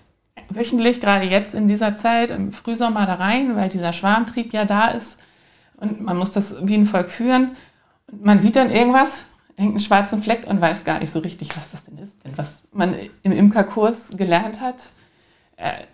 wöchentlich, 0.54 1.00
gerade 1.00 1.26
jetzt 1.26 1.54
in 1.54 1.68
dieser 1.68 1.96
Zeit, 1.96 2.30
im 2.30 2.52
Frühsommer 2.52 3.06
da 3.06 3.14
rein, 3.14 3.56
weil 3.56 3.68
dieser 3.68 3.92
Schwarmtrieb 3.92 4.52
ja 4.52 4.64
da 4.64 4.88
ist. 4.88 5.18
Und 5.76 6.02
man 6.02 6.16
muss 6.16 6.32
das 6.32 6.56
wie 6.66 6.74
ein 6.74 6.86
Volk 6.86 7.10
führen. 7.10 7.52
Und 8.10 8.24
man 8.24 8.40
sieht 8.40 8.56
dann 8.56 8.70
irgendwas, 8.70 9.24
irgendeinen 9.56 9.80
schwarzen 9.80 10.22
Fleck 10.22 10.46
und 10.46 10.60
weiß 10.60 10.84
gar 10.84 10.98
nicht 10.98 11.10
so 11.10 11.20
richtig, 11.20 11.48
was 11.56 11.70
das 11.70 11.84
denn 11.84 11.98
ist. 11.98 12.24
Denn 12.24 12.36
was 12.36 12.62
man 12.72 12.94
im 13.22 13.32
Imkerkurs 13.32 14.10
gelernt 14.16 14.60
hat, 14.60 14.76
äh, 15.56 15.84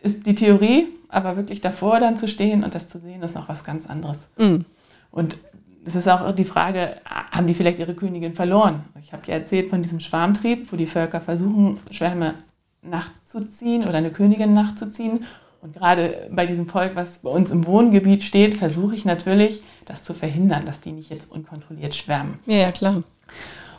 ist 0.00 0.26
die 0.26 0.34
Theorie, 0.34 0.88
aber 1.08 1.36
wirklich 1.36 1.60
davor 1.60 2.00
dann 2.00 2.16
zu 2.16 2.26
stehen 2.26 2.64
und 2.64 2.74
das 2.74 2.88
zu 2.88 2.98
sehen, 2.98 3.22
ist 3.22 3.34
noch 3.34 3.48
was 3.48 3.64
ganz 3.64 3.86
anderes. 3.86 4.26
Mhm. 4.38 4.64
Und 5.10 5.36
es 5.84 5.94
ist 5.94 6.08
auch 6.08 6.30
die 6.32 6.44
Frage, 6.44 6.96
haben 7.04 7.46
die 7.46 7.54
vielleicht 7.54 7.78
ihre 7.78 7.94
Königin 7.94 8.34
verloren? 8.34 8.84
Ich 9.00 9.12
habe 9.12 9.22
ja 9.26 9.34
erzählt 9.34 9.68
von 9.68 9.82
diesem 9.82 10.00
Schwarmtrieb, 10.00 10.72
wo 10.72 10.76
die 10.76 10.86
Völker 10.86 11.20
versuchen, 11.20 11.80
Schwärme 11.90 12.34
nachzuziehen 12.82 13.82
oder 13.82 13.98
eine 13.98 14.10
Königin 14.10 14.54
nachzuziehen. 14.54 15.24
Und 15.60 15.74
gerade 15.74 16.28
bei 16.32 16.46
diesem 16.46 16.68
Volk, 16.68 16.96
was 16.96 17.18
bei 17.18 17.30
uns 17.30 17.50
im 17.50 17.66
Wohngebiet 17.66 18.24
steht, 18.24 18.56
versuche 18.56 18.94
ich 18.94 19.04
natürlich, 19.04 19.62
das 19.84 20.02
zu 20.02 20.12
verhindern, 20.12 20.66
dass 20.66 20.80
die 20.80 20.92
nicht 20.92 21.10
jetzt 21.10 21.30
unkontrolliert 21.30 21.94
schwärmen. 21.94 22.38
Ja, 22.46 22.56
ja, 22.56 22.72
klar. 22.72 23.02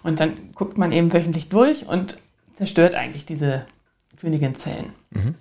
Und 0.01 0.19
dann 0.19 0.33
guckt 0.55 0.77
man 0.77 0.91
eben 0.91 1.11
wöchentlich 1.11 1.49
durch 1.49 1.87
und 1.87 2.17
zerstört 2.55 2.95
eigentlich 2.95 3.25
diese 3.25 3.65
Königinzellen. 4.17 4.93
Mhm. 5.11 5.35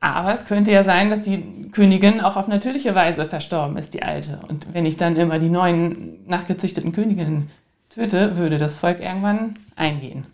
Aber 0.00 0.34
es 0.34 0.46
könnte 0.46 0.72
ja 0.72 0.82
sein, 0.82 1.10
dass 1.10 1.22
die 1.22 1.70
Königin 1.70 2.20
auch 2.20 2.36
auf 2.36 2.48
natürliche 2.48 2.96
Weise 2.96 3.26
verstorben 3.26 3.76
ist, 3.76 3.94
die 3.94 4.02
alte. 4.02 4.40
Und 4.48 4.74
wenn 4.74 4.84
ich 4.84 4.96
dann 4.96 5.14
immer 5.14 5.38
die 5.38 5.48
neuen 5.48 6.26
nachgezüchteten 6.26 6.90
Königinnen 6.90 7.50
töte, 7.88 8.36
würde 8.36 8.58
das 8.58 8.74
Volk 8.74 9.00
irgendwann 9.00 9.58
eingehen. 9.76 10.26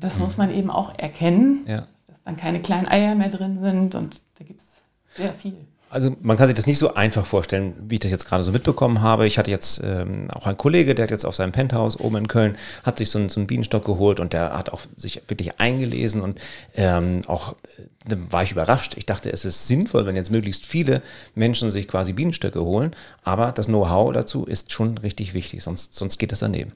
Das 0.00 0.16
mhm. 0.16 0.22
muss 0.22 0.36
man 0.36 0.54
eben 0.54 0.70
auch 0.70 0.98
erkennen, 0.98 1.64
ja. 1.66 1.86
dass 2.06 2.22
dann 2.24 2.36
keine 2.36 2.60
kleinen 2.60 2.86
Eier 2.86 3.14
mehr 3.14 3.30
drin 3.30 3.58
sind 3.58 3.94
und 3.94 4.20
da 4.38 4.44
gibt 4.44 4.60
es 4.60 4.80
sehr 5.14 5.32
viel. 5.32 5.56
Also 5.90 6.14
man 6.20 6.36
kann 6.36 6.48
sich 6.48 6.56
das 6.56 6.66
nicht 6.66 6.78
so 6.78 6.94
einfach 6.94 7.24
vorstellen, 7.24 7.74
wie 7.88 7.94
ich 7.94 8.00
das 8.00 8.10
jetzt 8.10 8.26
gerade 8.26 8.44
so 8.44 8.52
mitbekommen 8.52 9.00
habe. 9.00 9.26
Ich 9.26 9.38
hatte 9.38 9.50
jetzt 9.50 9.80
ähm, 9.82 10.30
auch 10.30 10.46
einen 10.46 10.58
Kollege, 10.58 10.94
der 10.94 11.04
hat 11.04 11.10
jetzt 11.10 11.24
auf 11.24 11.34
seinem 11.34 11.52
Penthouse 11.52 11.98
oben 11.98 12.16
in 12.16 12.28
Köln, 12.28 12.58
hat 12.84 12.98
sich 12.98 13.08
so 13.08 13.18
einen, 13.18 13.30
so 13.30 13.40
einen 13.40 13.46
Bienenstock 13.46 13.86
geholt 13.86 14.20
und 14.20 14.34
der 14.34 14.56
hat 14.56 14.70
auch 14.70 14.82
sich 14.96 15.22
wirklich 15.28 15.58
eingelesen 15.60 16.20
und 16.20 16.38
ähm, 16.74 17.22
auch 17.26 17.54
äh, 17.78 18.16
war 18.30 18.42
ich 18.42 18.52
überrascht. 18.52 18.98
Ich 18.98 19.06
dachte, 19.06 19.32
es 19.32 19.46
ist 19.46 19.66
sinnvoll, 19.66 20.04
wenn 20.04 20.16
jetzt 20.16 20.30
möglichst 20.30 20.66
viele 20.66 21.00
Menschen 21.34 21.70
sich 21.70 21.88
quasi 21.88 22.12
Bienenstöcke 22.12 22.60
holen, 22.60 22.94
aber 23.24 23.52
das 23.52 23.66
Know-how 23.66 24.12
dazu 24.12 24.44
ist 24.44 24.72
schon 24.72 24.98
richtig 24.98 25.32
wichtig, 25.32 25.62
sonst, 25.62 25.94
sonst 25.94 26.18
geht 26.18 26.32
das 26.32 26.40
daneben. 26.40 26.70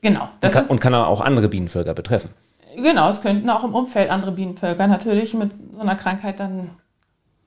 Genau. 0.00 0.28
Und 0.40 0.52
kann, 0.52 0.66
und 0.66 0.80
kann 0.80 0.94
auch 0.94 1.20
andere 1.20 1.48
Bienenvölker 1.48 1.94
betreffen. 1.94 2.30
Genau, 2.76 3.08
es 3.08 3.22
könnten 3.22 3.50
auch 3.50 3.64
im 3.64 3.74
Umfeld 3.74 4.10
andere 4.10 4.32
Bienenvölker 4.32 4.86
natürlich 4.86 5.34
mit 5.34 5.50
so 5.74 5.80
einer 5.80 5.96
Krankheit 5.96 6.38
dann 6.38 6.70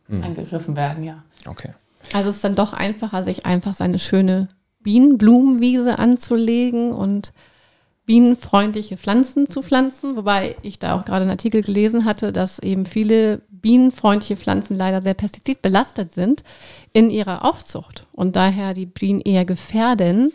hm. 0.07 0.23
eingegriffen 0.23 0.75
werden, 0.75 1.03
ja. 1.03 1.23
Okay. 1.47 1.69
Also 2.13 2.29
es 2.29 2.37
ist 2.37 2.43
dann 2.43 2.55
doch 2.55 2.73
einfacher, 2.73 3.23
sich 3.23 3.45
einfach 3.45 3.73
seine 3.73 3.99
schöne 3.99 4.49
Bienenblumenwiese 4.81 5.99
anzulegen 5.99 6.91
und 6.91 7.33
bienenfreundliche 8.05 8.97
Pflanzen 8.97 9.47
zu 9.47 9.61
pflanzen, 9.61 10.17
wobei 10.17 10.55
ich 10.63 10.79
da 10.79 10.95
auch 10.95 11.05
gerade 11.05 11.21
einen 11.21 11.29
Artikel 11.31 11.61
gelesen 11.61 12.03
hatte, 12.03 12.33
dass 12.33 12.59
eben 12.59 12.85
viele 12.85 13.41
bienenfreundliche 13.49 14.37
Pflanzen 14.37 14.75
leider 14.75 15.01
sehr 15.01 15.13
pestizidbelastet 15.13 16.13
sind 16.13 16.43
in 16.93 17.09
ihrer 17.09 17.45
Aufzucht 17.45 18.07
und 18.11 18.35
daher 18.35 18.73
die 18.73 18.87
Bienen 18.87 19.21
eher 19.21 19.45
gefährden, 19.45 20.33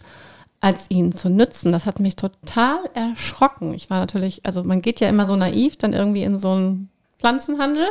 als 0.61 0.91
ihnen 0.91 1.15
zu 1.15 1.29
nützen. 1.29 1.73
Das 1.73 1.87
hat 1.87 2.01
mich 2.01 2.17
total 2.17 2.79
erschrocken. 2.95 3.75
Ich 3.75 3.91
war 3.91 4.01
natürlich, 4.01 4.45
also 4.45 4.65
man 4.65 4.83
geht 4.83 5.01
ja 5.01 5.09
immer 5.09 5.27
so 5.27 5.37
naiv 5.37 5.77
dann 5.77 5.93
irgendwie 5.93 6.23
in 6.23 6.39
so 6.39 6.53
einen 6.53 6.89
Pflanzenhandel 7.19 7.87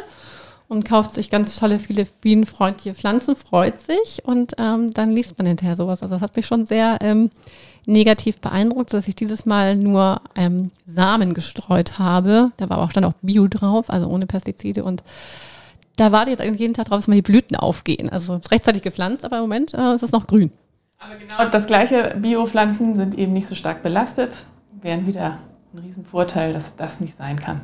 und 0.68 0.86
kauft 0.86 1.14
sich 1.14 1.30
ganz 1.30 1.56
tolle, 1.56 1.80
viele 1.80 2.06
bienenfreundliche 2.22 2.96
Pflanzen, 2.96 3.36
freut 3.36 3.80
sich 3.82 4.24
und 4.26 4.54
ähm, 4.58 4.92
dann 4.94 5.12
liest 5.12 5.38
man 5.38 5.48
hinterher 5.48 5.76
sowas. 5.76 6.02
Also 6.02 6.16
das 6.16 6.22
hat 6.22 6.36
mich 6.36 6.48
schon 6.48 6.66
sehr 6.66 6.98
ähm, 7.02 7.30
negativ 7.86 8.40
beeindruckt, 8.40 8.94
dass 8.94 9.08
ich 9.08 9.16
dieses 9.16 9.46
Mal 9.46 9.76
nur 9.76 10.22
ähm, 10.36 10.72
Samen 10.86 11.34
gestreut 11.34 12.00
habe. 12.00 12.52
Da 12.58 12.70
war 12.70 12.80
auch 12.80 12.92
dann 12.92 13.04
auch 13.04 13.14
Bio 13.22 13.48
drauf, 13.48 13.90
also 13.90 14.08
ohne 14.08 14.26
Pestizide 14.26 14.84
und 14.84 15.04
da 15.98 16.12
warte 16.12 16.32
jetzt 16.32 16.44
jeden 16.44 16.74
Tag 16.74 16.88
drauf, 16.88 16.98
dass 16.98 17.08
mal 17.08 17.16
die 17.16 17.22
Blüten 17.22 17.56
aufgehen. 17.56 18.10
Also 18.10 18.40
rechtzeitig 18.52 18.82
gepflanzt, 18.82 19.24
aber 19.24 19.38
im 19.38 19.44
Moment 19.44 19.74
äh, 19.74 19.96
ist 19.96 20.04
es 20.04 20.12
noch 20.12 20.28
grün. 20.28 20.52
Aber 21.00 21.16
genau 21.16 21.50
das 21.50 21.68
gleiche, 21.68 22.16
Biopflanzen 22.18 22.96
sind 22.96 23.16
eben 23.18 23.34
nicht 23.34 23.48
so 23.48 23.56
stark 23.56 23.84
belastet, 23.84 24.36
wären 24.82 25.08
wieder 25.08 25.40
ein 25.74 25.80
Riesenvorteil, 25.80 26.54
dass 26.54 26.76
das 26.76 27.00
nicht 27.00 27.18
sein 27.18 27.40
kann. 27.40 27.62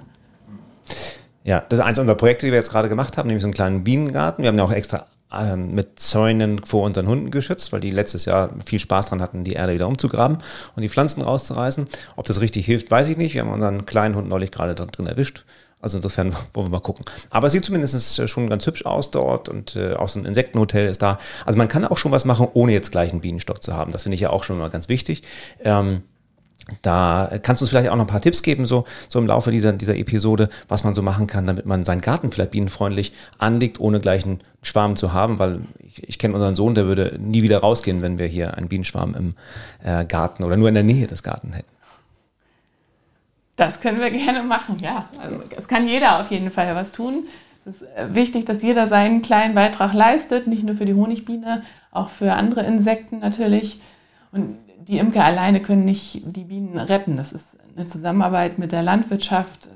Ja, 1.43 1.63
das 1.67 1.79
ist 1.79 1.85
eins 1.85 1.97
unserer 1.97 2.17
Projekte, 2.17 2.45
die 2.45 2.51
wir 2.51 2.57
jetzt 2.57 2.69
gerade 2.69 2.89
gemacht 2.89 3.17
haben, 3.17 3.27
nämlich 3.27 3.41
so 3.41 3.47
einen 3.47 3.53
kleinen 3.53 3.83
Bienengarten. 3.83 4.43
Wir 4.43 4.49
haben 4.49 4.57
ja 4.57 4.63
auch 4.63 4.71
extra 4.71 5.07
ähm, 5.33 5.73
mit 5.73 5.99
Zäunen 5.99 6.63
vor 6.63 6.83
unseren 6.83 7.07
Hunden 7.07 7.31
geschützt, 7.31 7.71
weil 7.71 7.79
die 7.79 7.91
letztes 7.91 8.25
Jahr 8.25 8.51
viel 8.63 8.79
Spaß 8.79 9.07
dran 9.07 9.21
hatten, 9.21 9.43
die 9.43 9.53
Erde 9.53 9.73
wieder 9.73 9.87
umzugraben 9.87 10.37
und 10.75 10.81
die 10.81 10.89
Pflanzen 10.89 11.21
rauszureißen. 11.21 11.85
Ob 12.15 12.25
das 12.25 12.41
richtig 12.41 12.65
hilft, 12.65 12.91
weiß 12.91 13.09
ich 13.09 13.17
nicht. 13.17 13.33
Wir 13.33 13.41
haben 13.41 13.51
unseren 13.51 13.85
kleinen 13.85 14.15
Hund 14.15 14.27
neulich 14.27 14.51
gerade 14.51 14.75
drin 14.75 15.07
erwischt. 15.07 15.45
Also 15.81 15.97
insofern 15.97 16.33
wollen 16.53 16.67
wir 16.67 16.71
mal 16.71 16.79
gucken. 16.79 17.03
Aber 17.29 17.47
es 17.47 17.53
sieht 17.53 17.65
zumindest 17.65 18.29
schon 18.29 18.49
ganz 18.49 18.65
hübsch 18.65 18.85
aus 18.85 19.11
dort 19.11 19.49
und 19.49 19.75
äh, 19.75 19.93
auch 19.93 20.09
so 20.09 20.19
ein 20.19 20.25
Insektenhotel 20.25 20.87
ist 20.87 21.01
da. 21.01 21.19
Also 21.45 21.57
man 21.57 21.67
kann 21.67 21.85
auch 21.85 21.97
schon 21.97 22.11
was 22.11 22.25
machen, 22.25 22.47
ohne 22.53 22.71
jetzt 22.73 22.91
gleich 22.91 23.11
einen 23.11 23.21
Bienenstock 23.21 23.61
zu 23.61 23.75
haben. 23.75 23.91
Das 23.91 24.03
finde 24.03 24.15
ich 24.15 24.21
ja 24.21 24.29
auch 24.29 24.43
schon 24.43 24.57
mal 24.57 24.69
ganz 24.69 24.89
wichtig. 24.89 25.23
Ähm, 25.63 26.03
da 26.81 27.29
kannst 27.41 27.61
du 27.61 27.63
uns 27.63 27.69
vielleicht 27.69 27.89
auch 27.89 27.95
noch 27.95 28.03
ein 28.03 28.07
paar 28.07 28.21
Tipps 28.21 28.43
geben, 28.43 28.65
so, 28.65 28.85
so 29.09 29.19
im 29.19 29.27
Laufe 29.27 29.51
dieser, 29.51 29.73
dieser 29.73 29.95
Episode, 29.95 30.49
was 30.67 30.83
man 30.83 30.93
so 30.93 31.01
machen 31.01 31.27
kann, 31.27 31.47
damit 31.47 31.65
man 31.65 31.83
seinen 31.83 32.01
Garten 32.01 32.31
vielleicht 32.31 32.51
bienenfreundlich 32.51 33.13
anlegt, 33.39 33.79
ohne 33.79 33.99
gleich 33.99 34.25
einen 34.25 34.39
Schwarm 34.61 34.95
zu 34.95 35.11
haben, 35.11 35.39
weil 35.39 35.61
ich, 35.79 36.07
ich 36.07 36.19
kenne 36.19 36.33
unseren 36.33 36.55
Sohn, 36.55 36.75
der 36.75 36.85
würde 36.85 37.17
nie 37.19 37.43
wieder 37.43 37.59
rausgehen, 37.59 38.01
wenn 38.01 38.19
wir 38.19 38.27
hier 38.27 38.55
einen 38.57 38.67
Bienenschwarm 38.67 39.15
im 39.15 39.33
äh, 39.83 40.05
Garten 40.05 40.43
oder 40.43 40.57
nur 40.57 40.67
in 40.67 40.75
der 40.75 40.83
Nähe 40.83 41.07
des 41.07 41.23
Garten 41.23 41.53
hätten. 41.53 41.70
Das 43.61 43.79
können 43.79 44.01
wir 44.01 44.09
gerne 44.25 44.41
machen, 44.41 44.77
ja. 44.81 45.07
Also 45.21 45.39
es 45.55 45.67
kann 45.67 45.87
jeder 45.87 46.19
auf 46.19 46.31
jeden 46.31 46.49
Fall 46.49 46.75
was 46.75 46.91
tun. 46.91 47.25
Es 47.65 47.75
ist 47.75 47.83
äh, 47.95 48.15
wichtig, 48.15 48.45
dass 48.45 48.63
jeder 48.63 48.87
seinen 48.87 49.21
kleinen 49.21 49.53
Beitrag 49.53 49.93
leistet, 49.93 50.47
nicht 50.47 50.63
nur 50.63 50.75
für 50.75 50.85
die 50.85 50.95
Honigbiene, 50.95 51.61
auch 51.91 52.09
für 52.09 52.33
andere 52.33 52.63
Insekten 52.63 53.19
natürlich. 53.19 53.79
Und 54.31 54.57
die 54.87 54.97
Imker 54.97 55.23
alleine 55.23 55.61
können 55.61 55.85
nicht 55.85 56.23
die 56.25 56.45
Bienen 56.45 56.77
retten. 56.77 57.17
Das 57.17 57.31
ist 57.31 57.45
eine 57.77 57.85
Zusammenarbeit 57.85 58.57
mit 58.57 58.71
der 58.71 58.81
Landwirtschaft, 58.81 59.69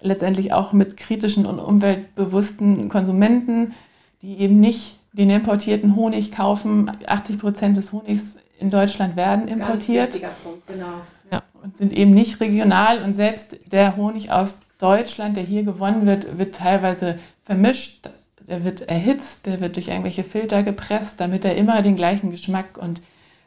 letztendlich 0.00 0.52
auch 0.52 0.72
mit 0.72 0.96
kritischen 0.96 1.46
und 1.46 1.60
umweltbewussten 1.60 2.88
Konsumenten, 2.88 3.72
die 4.20 4.38
eben 4.40 4.58
nicht 4.58 4.98
den 5.12 5.30
importierten 5.30 5.94
Honig 5.94 6.32
kaufen. 6.32 6.90
80 7.06 7.38
Prozent 7.38 7.76
des 7.76 7.92
Honigs 7.92 8.36
in 8.58 8.70
Deutschland 8.70 9.14
werden 9.14 9.46
importiert. 9.46 10.20
Ganz 10.20 10.34
Punkt, 10.42 10.66
genau. 10.66 11.02
Ja. 11.30 11.42
Und 11.62 11.76
sind 11.76 11.92
eben 11.92 12.12
nicht 12.12 12.40
regional. 12.40 13.02
Und 13.02 13.14
selbst 13.14 13.56
der 13.66 13.96
Honig 13.96 14.30
aus 14.30 14.58
Deutschland, 14.78 15.36
der 15.36 15.44
hier 15.44 15.62
gewonnen 15.62 16.06
wird, 16.06 16.38
wird 16.38 16.54
teilweise 16.54 17.18
vermischt. 17.44 18.08
Der 18.46 18.64
wird 18.64 18.82
erhitzt, 18.82 19.46
der 19.46 19.60
wird 19.60 19.76
durch 19.76 19.88
irgendwelche 19.88 20.24
Filter 20.24 20.62
gepresst, 20.62 21.20
damit 21.20 21.44
er 21.44 21.56
immer 21.56 21.82
den 21.82 21.96
gleichen 21.96 22.30
Geschmack 22.30 22.78
und 22.78 23.00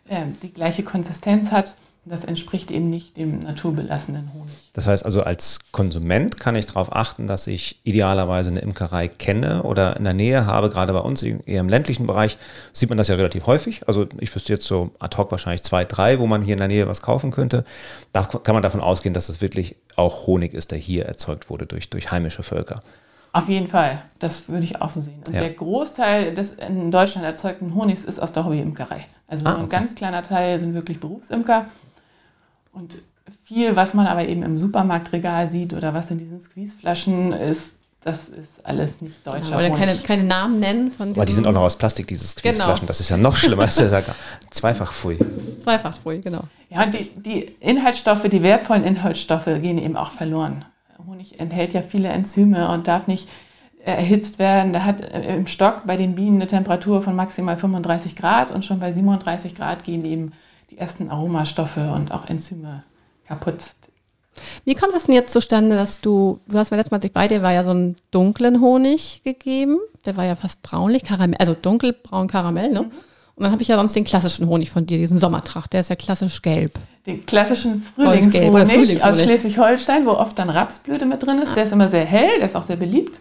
äh, 0.07 0.25
die 0.43 0.53
gleiche 0.53 0.83
Konsistenz 0.83 1.51
hat. 1.51 1.75
Das 2.03 2.23
entspricht 2.23 2.71
eben 2.71 2.89
nicht 2.89 3.15
dem 3.15 3.41
naturbelassenen 3.41 4.33
Honig. 4.33 4.51
Das 4.73 4.87
heißt 4.87 5.05
also, 5.05 5.21
als 5.21 5.59
Konsument 5.71 6.39
kann 6.39 6.55
ich 6.55 6.65
darauf 6.65 6.95
achten, 6.95 7.27
dass 7.27 7.45
ich 7.45 7.79
idealerweise 7.83 8.49
eine 8.49 8.61
Imkerei 8.61 9.07
kenne 9.07 9.61
oder 9.61 9.97
in 9.97 10.03
der 10.03 10.15
Nähe 10.15 10.47
habe. 10.47 10.71
Gerade 10.71 10.93
bei 10.93 10.99
uns 10.99 11.21
eher 11.21 11.59
im 11.59 11.69
ländlichen 11.69 12.07
Bereich 12.07 12.39
sieht 12.73 12.89
man 12.89 12.97
das 12.97 13.07
ja 13.07 13.15
relativ 13.15 13.45
häufig. 13.45 13.87
Also 13.87 14.07
ich 14.17 14.33
wüsste 14.33 14.51
jetzt 14.51 14.65
so 14.65 14.89
ad 14.97 15.15
hoc 15.15 15.29
wahrscheinlich 15.29 15.61
zwei, 15.61 15.85
drei, 15.85 16.17
wo 16.17 16.25
man 16.25 16.41
hier 16.41 16.53
in 16.53 16.59
der 16.59 16.69
Nähe 16.69 16.87
was 16.87 17.03
kaufen 17.03 17.29
könnte. 17.29 17.65
Da 18.13 18.23
kann 18.23 18.55
man 18.55 18.63
davon 18.63 18.81
ausgehen, 18.81 19.13
dass 19.13 19.29
es 19.29 19.39
wirklich 19.39 19.75
auch 19.95 20.25
Honig 20.25 20.55
ist, 20.55 20.71
der 20.71 20.79
hier 20.79 21.05
erzeugt 21.05 21.51
wurde 21.51 21.67
durch, 21.67 21.91
durch 21.91 22.11
heimische 22.11 22.41
Völker. 22.41 22.79
Auf 23.33 23.47
jeden 23.47 23.67
Fall, 23.67 24.01
das 24.19 24.49
würde 24.49 24.63
ich 24.63 24.81
auch 24.81 24.89
so 24.89 24.99
sehen. 24.99 25.21
Und 25.25 25.33
ja. 25.33 25.41
der 25.41 25.51
Großteil 25.51 26.33
des 26.33 26.55
in 26.55 26.91
Deutschland 26.91 27.25
erzeugten 27.25 27.75
Honigs 27.75 28.03
ist 28.03 28.19
aus 28.19 28.33
der 28.33 28.43
Hobbyimkerei. 28.43 29.05
Also 29.27 29.45
ah, 29.45 29.53
okay. 29.53 29.61
ein 29.61 29.69
ganz 29.69 29.95
kleiner 29.95 30.23
Teil 30.23 30.59
sind 30.59 30.73
wirklich 30.73 30.99
Berufsimker. 30.99 31.67
Und 32.71 32.95
viel, 33.43 33.75
was 33.75 33.93
man 33.93 34.07
aber 34.07 34.27
eben 34.27 34.43
im 34.43 34.57
Supermarktregal 34.57 35.49
sieht 35.49 35.73
oder 35.73 35.93
was 35.93 36.11
in 36.11 36.17
diesen 36.17 36.39
Squeezeflaschen 36.39 37.33
ist, 37.33 37.75
das 38.03 38.29
ist 38.29 38.65
alles 38.65 38.99
nicht 39.01 39.25
deutscher 39.27 39.57
Oder 39.57 39.69
Honig. 39.69 39.77
keine, 39.77 39.95
keine 39.97 40.23
Namen 40.23 40.59
nennen 40.59 40.91
von 40.91 41.11
Aber 41.11 41.25
die 41.25 41.33
sind 41.33 41.45
auch 41.45 41.51
noch 41.51 41.61
aus 41.61 41.75
Plastik, 41.75 42.07
diese 42.07 42.25
Squeezeflaschen. 42.25 42.79
Genau. 42.79 42.87
Das 42.87 42.99
ist 42.99 43.09
ja 43.09 43.17
noch 43.17 43.35
schlimmer. 43.35 43.63
Das 43.65 43.79
ist 43.79 43.91
ja 43.91 44.01
zweifach 44.49 44.91
pfui. 44.91 45.19
Zweifach 45.59 45.95
Pfui, 45.95 46.19
genau. 46.19 46.41
Ja, 46.69 46.83
und 46.83 46.93
die, 46.93 47.11
die 47.13 47.41
Inhaltsstoffe, 47.59 48.23
die 48.23 48.41
wertvollen 48.41 48.83
Inhaltsstoffe 48.83 49.45
gehen 49.45 49.77
eben 49.77 49.95
auch 49.95 50.11
verloren. 50.11 50.65
Honig 51.05 51.39
enthält 51.39 51.73
ja 51.73 51.83
viele 51.83 52.09
Enzyme 52.09 52.69
und 52.69 52.87
darf 52.87 53.05
nicht 53.05 53.29
äh, 53.85 53.91
erhitzt 53.91 54.39
werden. 54.39 54.73
Der 54.73 54.85
hat 54.85 55.01
äh, 55.01 55.35
im 55.35 55.45
Stock 55.45 55.83
bei 55.85 55.97
den 55.97 56.15
Bienen 56.15 56.37
eine 56.37 56.47
Temperatur 56.47 57.03
von 57.03 57.15
maximal 57.15 57.57
35 57.57 58.15
Grad 58.15 58.49
und 58.49 58.65
schon 58.65 58.79
bei 58.79 58.91
37 58.91 59.53
Grad 59.53 59.83
gehen 59.83 60.05
eben 60.05 60.33
die 60.71 60.77
ersten 60.77 61.09
Aromastoffe 61.09 61.91
und 61.93 62.11
auch 62.11 62.25
Enzyme 62.25 62.83
kaputt. 63.27 63.57
Wie 64.63 64.75
kommt 64.75 64.95
es 64.95 65.03
denn 65.03 65.15
jetzt 65.15 65.33
zustande, 65.33 65.75
dass 65.75 65.99
du, 65.99 66.39
du 66.47 66.57
hast 66.57 66.71
mir 66.71 66.77
letztes 66.77 66.91
Mal, 66.91 66.97
als 66.97 67.05
ich 67.05 67.11
bei 67.11 67.27
dir 67.27 67.41
war, 67.41 67.51
ja 67.51 67.63
so 67.63 67.71
einen 67.71 67.97
dunklen 68.11 68.61
Honig 68.61 69.21
gegeben. 69.23 69.77
Der 70.05 70.15
war 70.15 70.25
ja 70.25 70.35
fast 70.35 70.63
braunlich, 70.63 71.03
Karamell, 71.03 71.37
also 71.39 71.53
dunkelbraun 71.53 72.27
Karamell, 72.27 72.71
ne? 72.71 72.89
Und 73.35 73.45
dann 73.45 73.51
habe 73.51 73.61
ich 73.61 73.67
ja 73.67 73.75
sonst 73.75 73.95
den 73.95 74.03
klassischen 74.03 74.47
Honig 74.47 74.69
von 74.69 74.85
dir, 74.85 74.97
diesen 74.97 75.17
Sommertracht, 75.17 75.73
der 75.73 75.81
ist 75.81 75.89
ja 75.89 75.95
klassisch 75.95 76.41
gelb. 76.41 76.73
Den 77.05 77.25
klassischen 77.25 77.81
Frühlingshonig 77.81 78.71
Frühlingshonig. 78.71 79.03
aus 79.03 79.21
Schleswig-Holstein, 79.21 80.05
wo 80.05 80.11
oft 80.11 80.37
dann 80.37 80.49
Rapsblüte 80.49 81.05
mit 81.05 81.25
drin 81.25 81.39
ist. 81.39 81.55
Der 81.55 81.65
ist 81.65 81.73
immer 81.73 81.89
sehr 81.89 82.05
hell, 82.05 82.37
der 82.37 82.47
ist 82.47 82.55
auch 82.55 82.63
sehr 82.63 82.75
beliebt. 82.75 83.19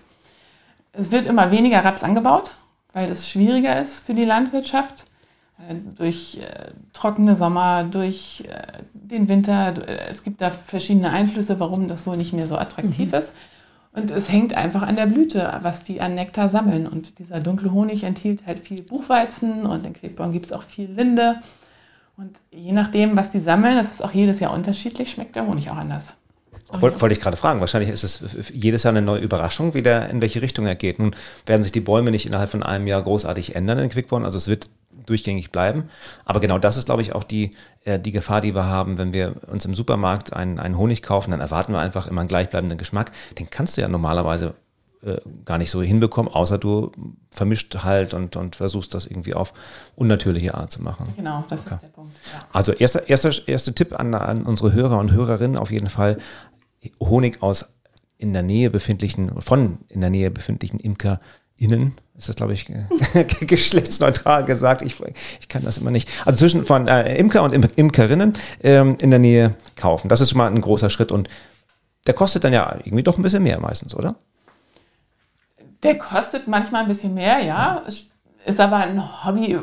Es 0.92 1.10
wird 1.10 1.26
immer 1.26 1.50
weniger 1.50 1.84
Raps 1.84 2.02
angebaut, 2.02 2.50
weil 2.92 3.08
das 3.08 3.28
schwieriger 3.28 3.80
ist 3.80 4.04
für 4.04 4.14
die 4.14 4.24
Landwirtschaft. 4.24 5.04
Äh, 5.68 5.74
Durch 5.96 6.38
äh, 6.38 6.72
trockene 6.92 7.36
Sommer, 7.36 7.84
durch 7.84 8.44
äh, 8.48 8.82
den 8.92 9.28
Winter. 9.28 9.74
Äh, 9.88 10.08
Es 10.08 10.22
gibt 10.22 10.40
da 10.40 10.50
verschiedene 10.50 11.10
Einflüsse, 11.10 11.60
warum 11.60 11.88
das 11.88 12.06
wohl 12.06 12.16
nicht 12.16 12.32
mehr 12.32 12.46
so 12.46 12.56
attraktiv 12.56 13.12
ist. 13.12 13.34
Und 13.92 14.10
es 14.12 14.30
hängt 14.30 14.54
einfach 14.54 14.82
an 14.82 14.94
der 14.94 15.06
Blüte, 15.06 15.58
was 15.62 15.82
die 15.82 16.00
an 16.00 16.14
Nektar 16.14 16.48
sammeln. 16.48 16.86
Und 16.86 17.18
dieser 17.18 17.40
dunkle 17.40 17.72
Honig 17.72 18.04
enthielt 18.04 18.46
halt 18.46 18.60
viel 18.60 18.82
Buchweizen 18.82 19.66
und 19.66 19.84
in 19.84 19.94
Quickborn 19.94 20.32
gibt 20.32 20.46
es 20.46 20.52
auch 20.52 20.62
viel 20.62 20.90
Linde. 20.90 21.40
Und 22.16 22.36
je 22.52 22.72
nachdem, 22.72 23.16
was 23.16 23.32
die 23.32 23.40
sammeln, 23.40 23.74
das 23.74 23.92
ist 23.92 24.04
auch 24.04 24.12
jedes 24.12 24.38
Jahr 24.38 24.52
unterschiedlich, 24.52 25.10
schmeckt 25.10 25.34
der 25.34 25.46
Honig 25.46 25.70
auch 25.70 25.76
anders. 25.76 26.14
Wollte 26.78 27.00
wollte 27.00 27.14
ich 27.14 27.20
gerade 27.20 27.36
fragen. 27.36 27.60
Wahrscheinlich 27.60 27.90
ist 27.90 28.04
es 28.04 28.20
jedes 28.52 28.82
Jahr 28.84 28.92
eine 28.92 29.02
neue 29.02 29.20
Überraschung, 29.20 29.74
wie 29.74 29.82
der, 29.82 30.10
in 30.10 30.20
welche 30.20 30.42
Richtung 30.42 30.66
er 30.66 30.76
geht. 30.76 30.98
Nun 30.98 31.14
werden 31.46 31.62
sich 31.62 31.72
die 31.72 31.80
Bäume 31.80 32.10
nicht 32.10 32.26
innerhalb 32.26 32.50
von 32.50 32.62
einem 32.62 32.86
Jahr 32.86 33.02
großartig 33.02 33.56
ändern 33.56 33.78
in 33.78 33.88
Quickborn. 33.88 34.24
Also 34.24 34.38
es 34.38 34.48
wird 34.48 34.70
durchgängig 35.06 35.50
bleiben. 35.50 35.84
Aber 36.24 36.40
genau 36.40 36.58
das 36.58 36.76
ist, 36.76 36.86
glaube 36.86 37.02
ich, 37.02 37.14
auch 37.14 37.24
die, 37.24 37.50
äh, 37.84 37.98
die 37.98 38.12
Gefahr, 38.12 38.40
die 38.40 38.54
wir 38.54 38.66
haben, 38.66 38.98
wenn 38.98 39.12
wir 39.12 39.36
uns 39.48 39.64
im 39.64 39.74
Supermarkt 39.74 40.32
einen, 40.32 40.58
einen 40.58 40.78
Honig 40.78 41.02
kaufen, 41.02 41.30
dann 41.32 41.40
erwarten 41.40 41.72
wir 41.72 41.80
einfach 41.80 42.06
immer 42.06 42.20
einen 42.20 42.28
gleichbleibenden 42.28 42.78
Geschmack. 42.78 43.12
Den 43.38 43.50
kannst 43.50 43.76
du 43.76 43.80
ja 43.80 43.88
normalerweise 43.88 44.54
äh, 45.02 45.16
gar 45.46 45.56
nicht 45.56 45.70
so 45.70 45.82
hinbekommen, 45.82 46.30
außer 46.30 46.58
du 46.58 46.92
vermischt 47.30 47.74
halt 47.82 48.12
und, 48.12 48.36
und 48.36 48.56
versuchst 48.56 48.92
das 48.92 49.06
irgendwie 49.06 49.32
auf 49.32 49.54
unnatürliche 49.96 50.54
Art 50.54 50.70
zu 50.70 50.82
machen. 50.82 51.14
Genau, 51.16 51.42
das 51.48 51.60
ist 51.60 51.70
der 51.70 51.76
Punkt. 51.88 52.12
Ja. 52.32 52.44
Also 52.52 52.72
erster, 52.72 53.08
erster, 53.08 53.30
erster 53.48 53.74
Tipp 53.74 53.98
an, 53.98 54.14
an 54.14 54.42
unsere 54.42 54.74
Hörer 54.74 54.98
und 54.98 55.12
Hörerinnen 55.12 55.56
auf 55.56 55.70
jeden 55.70 55.88
Fall 55.88 56.18
Honig 57.00 57.42
aus 57.42 57.66
in 58.18 58.32
der 58.32 58.42
Nähe 58.42 58.70
befindlichen, 58.70 59.40
von 59.40 59.78
in 59.88 60.00
der 60.00 60.10
Nähe 60.10 60.30
befindlichen 60.30 60.78
ImkerInnen, 60.78 61.98
ist 62.16 62.28
das 62.28 62.36
glaube 62.36 62.52
ich 62.52 62.66
geschlechtsneutral 63.40 64.44
gesagt, 64.44 64.82
ich, 64.82 65.00
ich 65.40 65.48
kann 65.48 65.62
das 65.64 65.78
immer 65.78 65.90
nicht, 65.90 66.08
also 66.26 66.38
zwischen 66.38 66.64
von 66.64 66.86
äh, 66.86 67.16
Imker 67.16 67.42
und 67.42 67.52
Im 67.52 67.66
Imkerinnen 67.76 68.34
ähm, 68.62 68.96
in 69.00 69.10
der 69.10 69.18
Nähe 69.18 69.54
kaufen. 69.76 70.08
Das 70.08 70.20
ist 70.20 70.30
schon 70.30 70.38
mal 70.38 70.50
ein 70.50 70.60
großer 70.60 70.90
Schritt 70.90 71.12
und 71.12 71.28
der 72.06 72.14
kostet 72.14 72.44
dann 72.44 72.52
ja 72.52 72.76
irgendwie 72.84 73.02
doch 73.02 73.18
ein 73.18 73.22
bisschen 73.22 73.42
mehr 73.42 73.60
meistens, 73.60 73.94
oder? 73.94 74.16
Der 75.82 75.96
kostet 75.98 76.46
manchmal 76.46 76.82
ein 76.82 76.88
bisschen 76.88 77.14
mehr, 77.14 77.40
ja. 77.40 77.82
Ist 78.44 78.60
aber 78.60 78.76
ein 78.78 79.24
Hobby, 79.24 79.58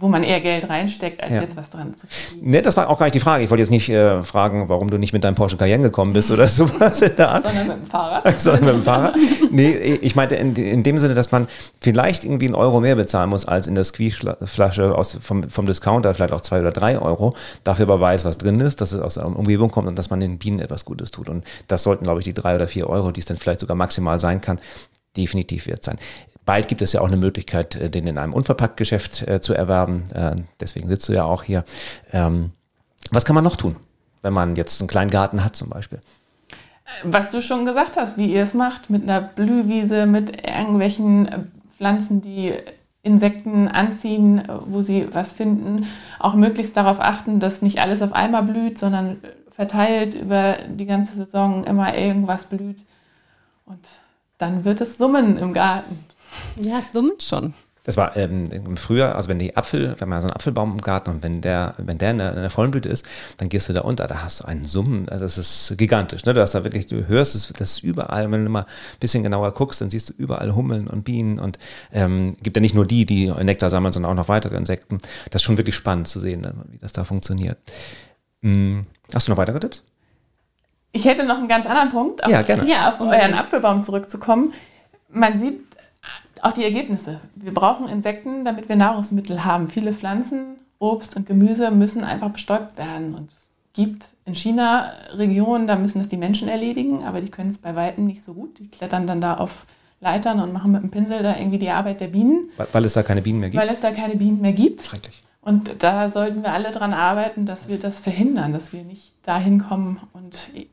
wo 0.00 0.08
man 0.08 0.24
eher 0.24 0.40
Geld 0.40 0.68
reinsteckt, 0.68 1.22
als 1.22 1.30
Ja. 1.30 1.42
jetzt 1.42 1.56
was 1.56 1.68
dran 1.68 1.94
zu 1.94 2.06
verdienen. 2.06 2.50
Ne, 2.50 2.62
das 2.62 2.76
war 2.76 2.88
auch 2.88 2.98
gar 2.98 3.06
nicht 3.06 3.14
die 3.14 3.20
Frage. 3.20 3.44
Ich 3.44 3.50
wollte 3.50 3.60
jetzt 3.60 3.70
nicht 3.70 3.88
äh, 3.90 4.22
fragen, 4.22 4.68
warum 4.68 4.88
du 4.90 4.96
nicht 4.96 5.12
mit 5.12 5.22
deinem 5.24 5.34
Porsche 5.34 5.58
Cayenne 5.58 5.84
gekommen 5.84 6.14
bist 6.14 6.30
oder 6.30 6.48
sowas 6.48 7.02
in 7.02 7.14
der 7.16 7.30
Art. 7.30 7.44
Sondern 7.44 7.66
mit 7.68 7.76
dem 7.76 7.86
Fahrrad. 7.86 8.40
sondern 8.40 8.64
mit 8.64 8.74
dem 8.74 8.82
Fahrrad. 8.82 9.14
Nee, 9.50 9.70
ich 10.00 10.16
meinte 10.16 10.36
in, 10.36 10.56
in 10.56 10.82
dem 10.82 10.98
Sinne, 10.98 11.14
dass 11.14 11.30
man 11.30 11.48
vielleicht 11.80 12.24
irgendwie 12.24 12.46
einen 12.46 12.54
Euro 12.54 12.80
mehr 12.80 12.96
bezahlen 12.96 13.28
muss 13.28 13.46
als 13.46 13.66
in 13.66 13.74
der 13.74 13.84
Squeeze-Flasche 13.84 14.96
vom, 15.20 15.50
vom 15.50 15.66
Discounter, 15.66 16.14
vielleicht 16.14 16.32
auch 16.32 16.40
zwei 16.40 16.60
oder 16.60 16.72
drei 16.72 16.98
Euro, 16.98 17.34
dafür 17.64 17.84
aber 17.84 18.00
weiß, 18.00 18.24
was 18.24 18.38
drin 18.38 18.58
ist, 18.60 18.80
dass 18.80 18.92
es 18.92 19.00
aus 19.00 19.14
der 19.14 19.26
Umgebung 19.26 19.70
kommt 19.70 19.86
und 19.88 19.98
dass 19.98 20.08
man 20.08 20.20
den 20.20 20.38
Bienen 20.38 20.60
etwas 20.60 20.84
Gutes 20.84 21.10
tut. 21.10 21.28
Und 21.28 21.44
das 21.68 21.82
sollten, 21.82 22.04
glaube 22.04 22.20
ich, 22.20 22.24
die 22.24 22.34
drei 22.34 22.54
oder 22.54 22.68
vier 22.68 22.88
Euro, 22.88 23.10
die 23.10 23.20
es 23.20 23.26
dann 23.26 23.36
vielleicht 23.36 23.60
sogar 23.60 23.76
maximal 23.76 24.18
sein 24.18 24.40
kann, 24.40 24.60
definitiv 25.16 25.66
wert 25.66 25.82
sein. 25.82 25.98
Bald 26.44 26.68
gibt 26.68 26.82
es 26.82 26.92
ja 26.92 27.00
auch 27.00 27.08
eine 27.08 27.16
Möglichkeit, 27.16 27.76
äh, 27.76 27.90
den 27.90 28.06
in 28.06 28.18
einem 28.18 28.32
Unverpacktgeschäft 28.32 29.26
äh, 29.28 29.40
zu 29.40 29.54
erwerben. 29.54 30.04
Äh, 30.14 30.36
deswegen 30.58 30.88
sitzt 30.88 31.08
du 31.08 31.12
ja 31.12 31.24
auch 31.24 31.42
hier. 31.42 31.64
Ähm, 32.12 32.50
was 33.10 33.24
kann 33.24 33.34
man 33.34 33.44
noch 33.44 33.56
tun, 33.56 33.76
wenn 34.22 34.32
man 34.32 34.56
jetzt 34.56 34.80
einen 34.80 34.88
kleinen 34.88 35.10
Garten 35.10 35.44
hat 35.44 35.56
zum 35.56 35.68
Beispiel? 35.68 36.00
Was 37.04 37.30
du 37.30 37.40
schon 37.40 37.64
gesagt 37.64 37.96
hast, 37.96 38.16
wie 38.16 38.32
ihr 38.32 38.42
es 38.42 38.54
macht, 38.54 38.90
mit 38.90 39.04
einer 39.04 39.20
Blühwiese, 39.20 40.06
mit 40.06 40.44
irgendwelchen 40.44 41.50
Pflanzen, 41.76 42.20
die 42.20 42.54
Insekten 43.02 43.68
anziehen, 43.68 44.42
wo 44.66 44.82
sie 44.82 45.08
was 45.12 45.32
finden. 45.32 45.86
Auch 46.18 46.34
möglichst 46.34 46.76
darauf 46.76 47.00
achten, 47.00 47.40
dass 47.40 47.62
nicht 47.62 47.78
alles 47.78 48.02
auf 48.02 48.12
einmal 48.12 48.42
blüht, 48.42 48.78
sondern 48.78 49.18
verteilt 49.52 50.14
über 50.14 50.56
die 50.68 50.86
ganze 50.86 51.14
Saison 51.14 51.64
immer 51.64 51.96
irgendwas 51.96 52.46
blüht. 52.46 52.78
Und 53.64 53.80
dann 54.38 54.64
wird 54.64 54.80
es 54.80 54.98
summen 54.98 55.38
im 55.38 55.52
Garten. 55.52 55.98
Ja, 56.56 56.78
es 56.80 56.92
summt 56.92 57.22
schon. 57.22 57.54
Das 57.84 57.96
war 57.96 58.14
ähm, 58.16 58.46
im 58.52 58.76
Frühjahr, 58.76 59.16
also 59.16 59.30
wenn 59.30 59.38
die 59.38 59.56
Apfel, 59.56 59.96
wenn 59.98 60.08
man 60.08 60.20
so 60.20 60.26
einen 60.28 60.36
Apfelbaum 60.36 60.72
im 60.72 60.80
Garten 60.82 61.10
und 61.10 61.22
wenn 61.22 61.40
der, 61.40 61.74
wenn 61.78 61.96
der 61.96 62.10
in 62.10 62.18
der, 62.18 62.30
in 62.34 62.40
der 62.40 62.50
vollen 62.50 62.70
Blüte 62.70 62.90
ist, 62.90 63.06
dann 63.38 63.48
gehst 63.48 63.70
du 63.70 63.72
da 63.72 63.80
unter, 63.80 64.06
da 64.06 64.22
hast 64.22 64.40
du 64.40 64.44
einen 64.44 64.64
Summen, 64.64 65.08
also 65.08 65.24
das 65.24 65.38
ist 65.38 65.74
gigantisch. 65.78 66.24
Ne? 66.26 66.34
Du 66.34 66.42
hast 66.42 66.54
da 66.54 66.62
wirklich, 66.62 66.86
du 66.86 67.08
hörst 67.08 67.34
es, 67.34 67.48
das 67.48 67.72
ist 67.72 67.82
überall, 67.82 68.30
wenn 68.30 68.44
du 68.44 68.50
mal 68.50 68.60
ein 68.62 68.98
bisschen 69.00 69.22
genauer 69.24 69.54
guckst, 69.54 69.80
dann 69.80 69.88
siehst 69.88 70.10
du 70.10 70.12
überall 70.12 70.54
Hummeln 70.54 70.88
und 70.88 71.04
Bienen 71.04 71.38
und 71.38 71.58
ähm, 71.92 72.36
gibt 72.42 72.56
ja 72.56 72.60
nicht 72.60 72.74
nur 72.74 72.86
die, 72.86 73.06
die 73.06 73.30
Nektar 73.30 73.70
sammeln, 73.70 73.92
sondern 73.92 74.12
auch 74.12 74.16
noch 74.16 74.28
weitere 74.28 74.56
Insekten. 74.56 74.98
Das 75.30 75.40
ist 75.40 75.46
schon 75.46 75.56
wirklich 75.56 75.74
spannend 75.74 76.06
zu 76.06 76.20
sehen, 76.20 76.42
ne, 76.42 76.52
wie 76.68 76.78
das 76.78 76.92
da 76.92 77.04
funktioniert. 77.04 77.56
Hm, 78.42 78.82
hast 79.14 79.26
du 79.26 79.32
noch 79.32 79.38
weitere 79.38 79.58
Tipps? 79.58 79.82
Ich 80.92 81.06
hätte 81.06 81.24
noch 81.24 81.38
einen 81.38 81.48
ganz 81.48 81.66
anderen 81.66 81.90
Punkt, 81.90 82.22
auf, 82.22 82.30
Ja, 82.30 82.42
gerne. 82.42 82.68
Ja, 82.68 82.90
auf 82.90 83.00
euren 83.00 83.32
Apfelbaum 83.32 83.82
zurückzukommen. 83.84 84.52
Man 85.08 85.38
sieht 85.38 85.69
auch 86.42 86.52
die 86.52 86.64
Ergebnisse. 86.64 87.20
Wir 87.34 87.52
brauchen 87.54 87.88
Insekten, 87.88 88.44
damit 88.44 88.68
wir 88.68 88.76
Nahrungsmittel 88.76 89.44
haben. 89.44 89.68
Viele 89.68 89.92
Pflanzen, 89.92 90.56
Obst 90.78 91.16
und 91.16 91.26
Gemüse 91.26 91.70
müssen 91.70 92.04
einfach 92.04 92.30
bestäubt 92.30 92.76
werden. 92.78 93.14
Und 93.14 93.30
es 93.34 93.50
gibt 93.74 94.06
in 94.24 94.34
China 94.34 94.92
Regionen, 95.12 95.66
da 95.66 95.76
müssen 95.76 95.98
das 95.98 96.08
die 96.08 96.16
Menschen 96.16 96.48
erledigen, 96.48 97.04
aber 97.04 97.20
die 97.20 97.30
können 97.30 97.50
es 97.50 97.58
bei 97.58 97.74
Weitem 97.76 98.06
nicht 98.06 98.24
so 98.24 98.34
gut. 98.34 98.58
Die 98.58 98.68
klettern 98.68 99.06
dann 99.06 99.20
da 99.20 99.36
auf 99.36 99.66
Leitern 100.00 100.40
und 100.40 100.52
machen 100.52 100.72
mit 100.72 100.82
dem 100.82 100.90
Pinsel 100.90 101.22
da 101.22 101.36
irgendwie 101.36 101.58
die 101.58 101.68
Arbeit 101.70 102.00
der 102.00 102.08
Bienen, 102.08 102.48
Weil, 102.56 102.68
weil 102.72 102.84
es 102.86 102.94
da 102.94 103.02
keine 103.02 103.20
Bienen 103.20 103.40
mehr 103.40 103.50
gibt? 103.50 103.62
weil 103.62 103.68
es 103.68 103.80
da 103.80 103.90
keine 103.90 104.16
Bienen 104.16 104.40
mehr 104.40 104.52
gibt. 104.54 104.82
Schrecklich. 104.82 105.22
Und 105.42 105.70
da 105.82 106.10
sollten 106.10 106.42
wir 106.42 106.52
alle 106.52 106.70
dran 106.70 106.92
arbeiten, 106.94 107.44
dass 107.46 107.68
wir 107.68 107.78
das 107.78 108.00
verhindern, 108.00 108.52
dass 108.52 108.72
wir 108.72 108.82
nicht 108.82 109.12
dahin 109.24 109.58
kommen 109.62 109.98
und 110.12 110.38
e- 110.54 110.66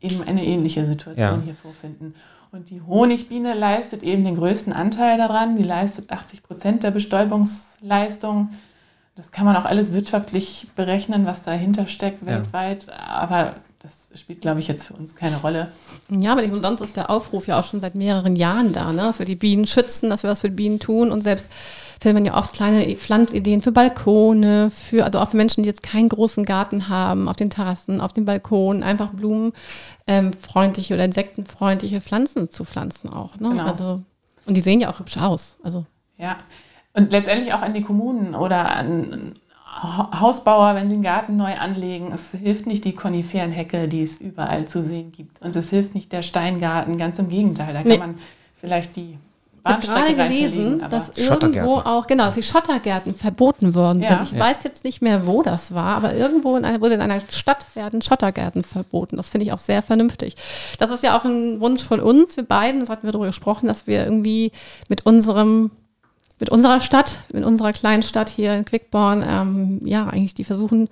eben 0.00 0.22
eine 0.24 0.44
ähnliche 0.44 0.86
Situation 0.86 1.18
Ja. 1.18 1.40
hier 1.44 1.54
vorfinden. 1.54 2.14
Und 2.54 2.70
die 2.70 2.80
Honigbiene 2.80 3.52
leistet 3.52 4.04
eben 4.04 4.24
den 4.24 4.36
größten 4.36 4.72
Anteil 4.72 5.18
daran. 5.18 5.56
Die 5.56 5.64
leistet 5.64 6.12
80 6.12 6.44
Prozent 6.44 6.82
der 6.84 6.92
Bestäubungsleistung. 6.92 8.50
Das 9.16 9.32
kann 9.32 9.44
man 9.44 9.56
auch 9.56 9.64
alles 9.64 9.92
wirtschaftlich 9.92 10.68
berechnen, 10.76 11.26
was 11.26 11.42
dahinter 11.42 11.88
steckt 11.88 12.22
Ja. 12.22 12.28
weltweit. 12.28 12.86
Aber 12.90 13.56
das 13.82 14.20
spielt, 14.20 14.40
glaube 14.40 14.60
ich, 14.60 14.68
jetzt 14.68 14.86
für 14.86 14.94
uns 14.94 15.16
keine 15.16 15.38
Rolle. 15.38 15.72
Ja, 16.08 16.30
aber 16.30 16.42
nicht 16.42 16.52
umsonst 16.52 16.80
ist 16.80 16.96
der 16.96 17.10
Aufruf 17.10 17.48
ja 17.48 17.58
auch 17.58 17.64
schon 17.64 17.80
seit 17.80 17.96
mehreren 17.96 18.36
Jahren 18.36 18.72
da, 18.72 18.92
ne? 18.92 19.02
dass 19.02 19.18
wir 19.18 19.26
die 19.26 19.34
Bienen 19.34 19.66
schützen, 19.66 20.08
dass 20.08 20.22
wir 20.22 20.30
was 20.30 20.42
für 20.42 20.48
die 20.48 20.54
Bienen 20.54 20.78
tun 20.78 21.10
und 21.10 21.22
selbst 21.22 21.48
findet 22.00 22.14
man 22.14 22.24
ja 22.24 22.36
oft 22.38 22.54
kleine 22.54 22.84
Pflanzideen 22.96 23.62
für 23.62 23.72
Balkone, 23.72 24.70
für, 24.70 25.04
also 25.04 25.18
auch 25.20 25.28
für 25.28 25.36
Menschen, 25.36 25.62
die 25.62 25.68
jetzt 25.68 25.82
keinen 25.82 26.08
großen 26.08 26.44
Garten 26.44 26.88
haben, 26.88 27.28
auf 27.28 27.36
den 27.36 27.50
Terrassen, 27.50 28.00
auf 28.00 28.12
dem 28.12 28.24
Balkon, 28.24 28.82
einfach 28.82 29.10
blumenfreundliche 30.06 30.94
oder 30.94 31.04
insektenfreundliche 31.04 32.00
Pflanzen 32.00 32.50
zu 32.50 32.64
pflanzen 32.64 33.08
auch. 33.10 33.38
Ne? 33.38 33.50
Genau. 33.50 33.64
Also, 33.66 34.02
und 34.46 34.56
die 34.56 34.60
sehen 34.60 34.80
ja 34.80 34.90
auch 34.90 34.98
hübsch 35.00 35.16
aus. 35.18 35.56
Also 35.62 35.86
Ja, 36.18 36.36
und 36.92 37.10
letztendlich 37.10 37.52
auch 37.54 37.62
an 37.62 37.74
die 37.74 37.82
Kommunen 37.82 38.34
oder 38.34 38.74
an 38.74 39.32
Ha- 39.82 40.20
Hausbauer, 40.20 40.76
wenn 40.76 40.86
sie 40.88 40.94
einen 40.94 41.02
Garten 41.02 41.36
neu 41.36 41.54
anlegen. 41.56 42.12
Es 42.12 42.30
hilft 42.30 42.64
nicht 42.66 42.84
die 42.84 42.92
Koniferenhecke, 42.94 43.88
die 43.88 44.02
es 44.02 44.20
überall 44.20 44.66
zu 44.66 44.84
sehen 44.84 45.10
gibt. 45.10 45.42
Und 45.42 45.56
es 45.56 45.70
hilft 45.70 45.96
nicht 45.96 46.12
der 46.12 46.22
Steingarten, 46.22 46.96
ganz 46.96 47.18
im 47.18 47.28
Gegenteil. 47.28 47.74
Da 47.74 47.80
kann 47.82 47.88
Nee. 47.90 47.98
man 47.98 48.14
vielleicht 48.60 48.94
die 48.94 49.18
habe 49.64 49.86
gerade 49.86 50.14
gelesen, 50.14 50.82
dass 50.90 51.16
irgendwo 51.16 51.76
auch, 51.76 52.06
genau, 52.06 52.26
dass 52.26 52.34
die 52.34 52.42
Schottergärten 52.42 53.14
verboten 53.14 53.74
worden 53.74 54.02
ja. 54.02 54.08
sind. 54.08 54.22
Ich 54.22 54.32
ja. 54.32 54.40
weiß 54.40 54.58
jetzt 54.64 54.84
nicht 54.84 55.00
mehr, 55.00 55.26
wo 55.26 55.42
das 55.42 55.74
war, 55.74 55.96
aber 55.96 56.14
irgendwo 56.14 56.56
in 56.56 56.64
einer, 56.64 56.80
wurde 56.80 56.94
in 56.94 57.00
einer 57.00 57.20
Stadt 57.30 57.64
werden 57.74 58.02
Schottergärten 58.02 58.62
verboten. 58.62 59.16
Das 59.16 59.28
finde 59.28 59.46
ich 59.46 59.52
auch 59.52 59.58
sehr 59.58 59.82
vernünftig. 59.82 60.36
Das 60.78 60.90
ist 60.90 61.02
ja 61.02 61.16
auch 61.16 61.24
ein 61.24 61.60
Wunsch 61.60 61.82
von 61.82 62.00
uns, 62.00 62.36
wir 62.36 62.44
beiden, 62.44 62.80
das 62.80 62.90
hatten 62.90 63.06
wir 63.06 63.12
darüber 63.12 63.28
gesprochen, 63.28 63.66
dass 63.66 63.86
wir 63.86 64.04
irgendwie 64.04 64.52
mit 64.88 65.06
unserem 65.06 65.70
mit 66.40 66.50
unserer 66.50 66.80
Stadt, 66.80 67.20
mit 67.32 67.44
unserer 67.44 67.72
kleinen 67.72 68.02
Stadt 68.02 68.28
hier 68.28 68.54
in 68.54 68.64
Quickborn, 68.64 69.24
ähm, 69.26 69.80
ja, 69.84 70.08
eigentlich 70.08 70.34
die 70.34 70.44
versuchen, 70.44 70.88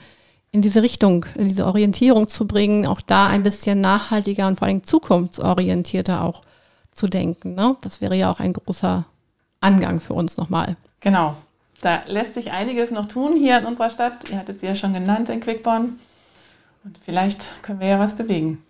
in 0.52 0.62
diese 0.62 0.82
Richtung, 0.82 1.26
in 1.34 1.48
diese 1.48 1.66
Orientierung 1.66 2.28
zu 2.28 2.46
bringen, 2.46 2.86
auch 2.86 3.00
da 3.00 3.26
ein 3.26 3.42
bisschen 3.42 3.80
nachhaltiger 3.80 4.46
und 4.46 4.58
vor 4.58 4.68
allem 4.68 4.84
zukunftsorientierter 4.84 6.22
auch 6.22 6.42
zu 6.92 7.08
denken. 7.08 7.54
Ne? 7.54 7.76
Das 7.82 8.00
wäre 8.00 8.14
ja 8.14 8.30
auch 8.30 8.40
ein 8.40 8.52
großer 8.52 9.04
Angang 9.60 10.00
für 10.00 10.14
uns 10.14 10.36
nochmal. 10.36 10.76
Genau. 11.00 11.36
Da 11.80 12.02
lässt 12.06 12.34
sich 12.34 12.52
einiges 12.52 12.90
noch 12.90 13.08
tun 13.08 13.36
hier 13.36 13.58
in 13.58 13.66
unserer 13.66 13.90
Stadt. 13.90 14.30
Ihr 14.30 14.38
hattet 14.38 14.60
sie 14.60 14.66
ja 14.66 14.74
schon 14.76 14.94
genannt 14.94 15.28
in 15.28 15.40
Quickborn. 15.40 15.98
Und 16.84 16.98
vielleicht 17.04 17.40
können 17.62 17.80
wir 17.80 17.88
ja 17.88 17.98
was 17.98 18.16
bewegen. 18.16 18.62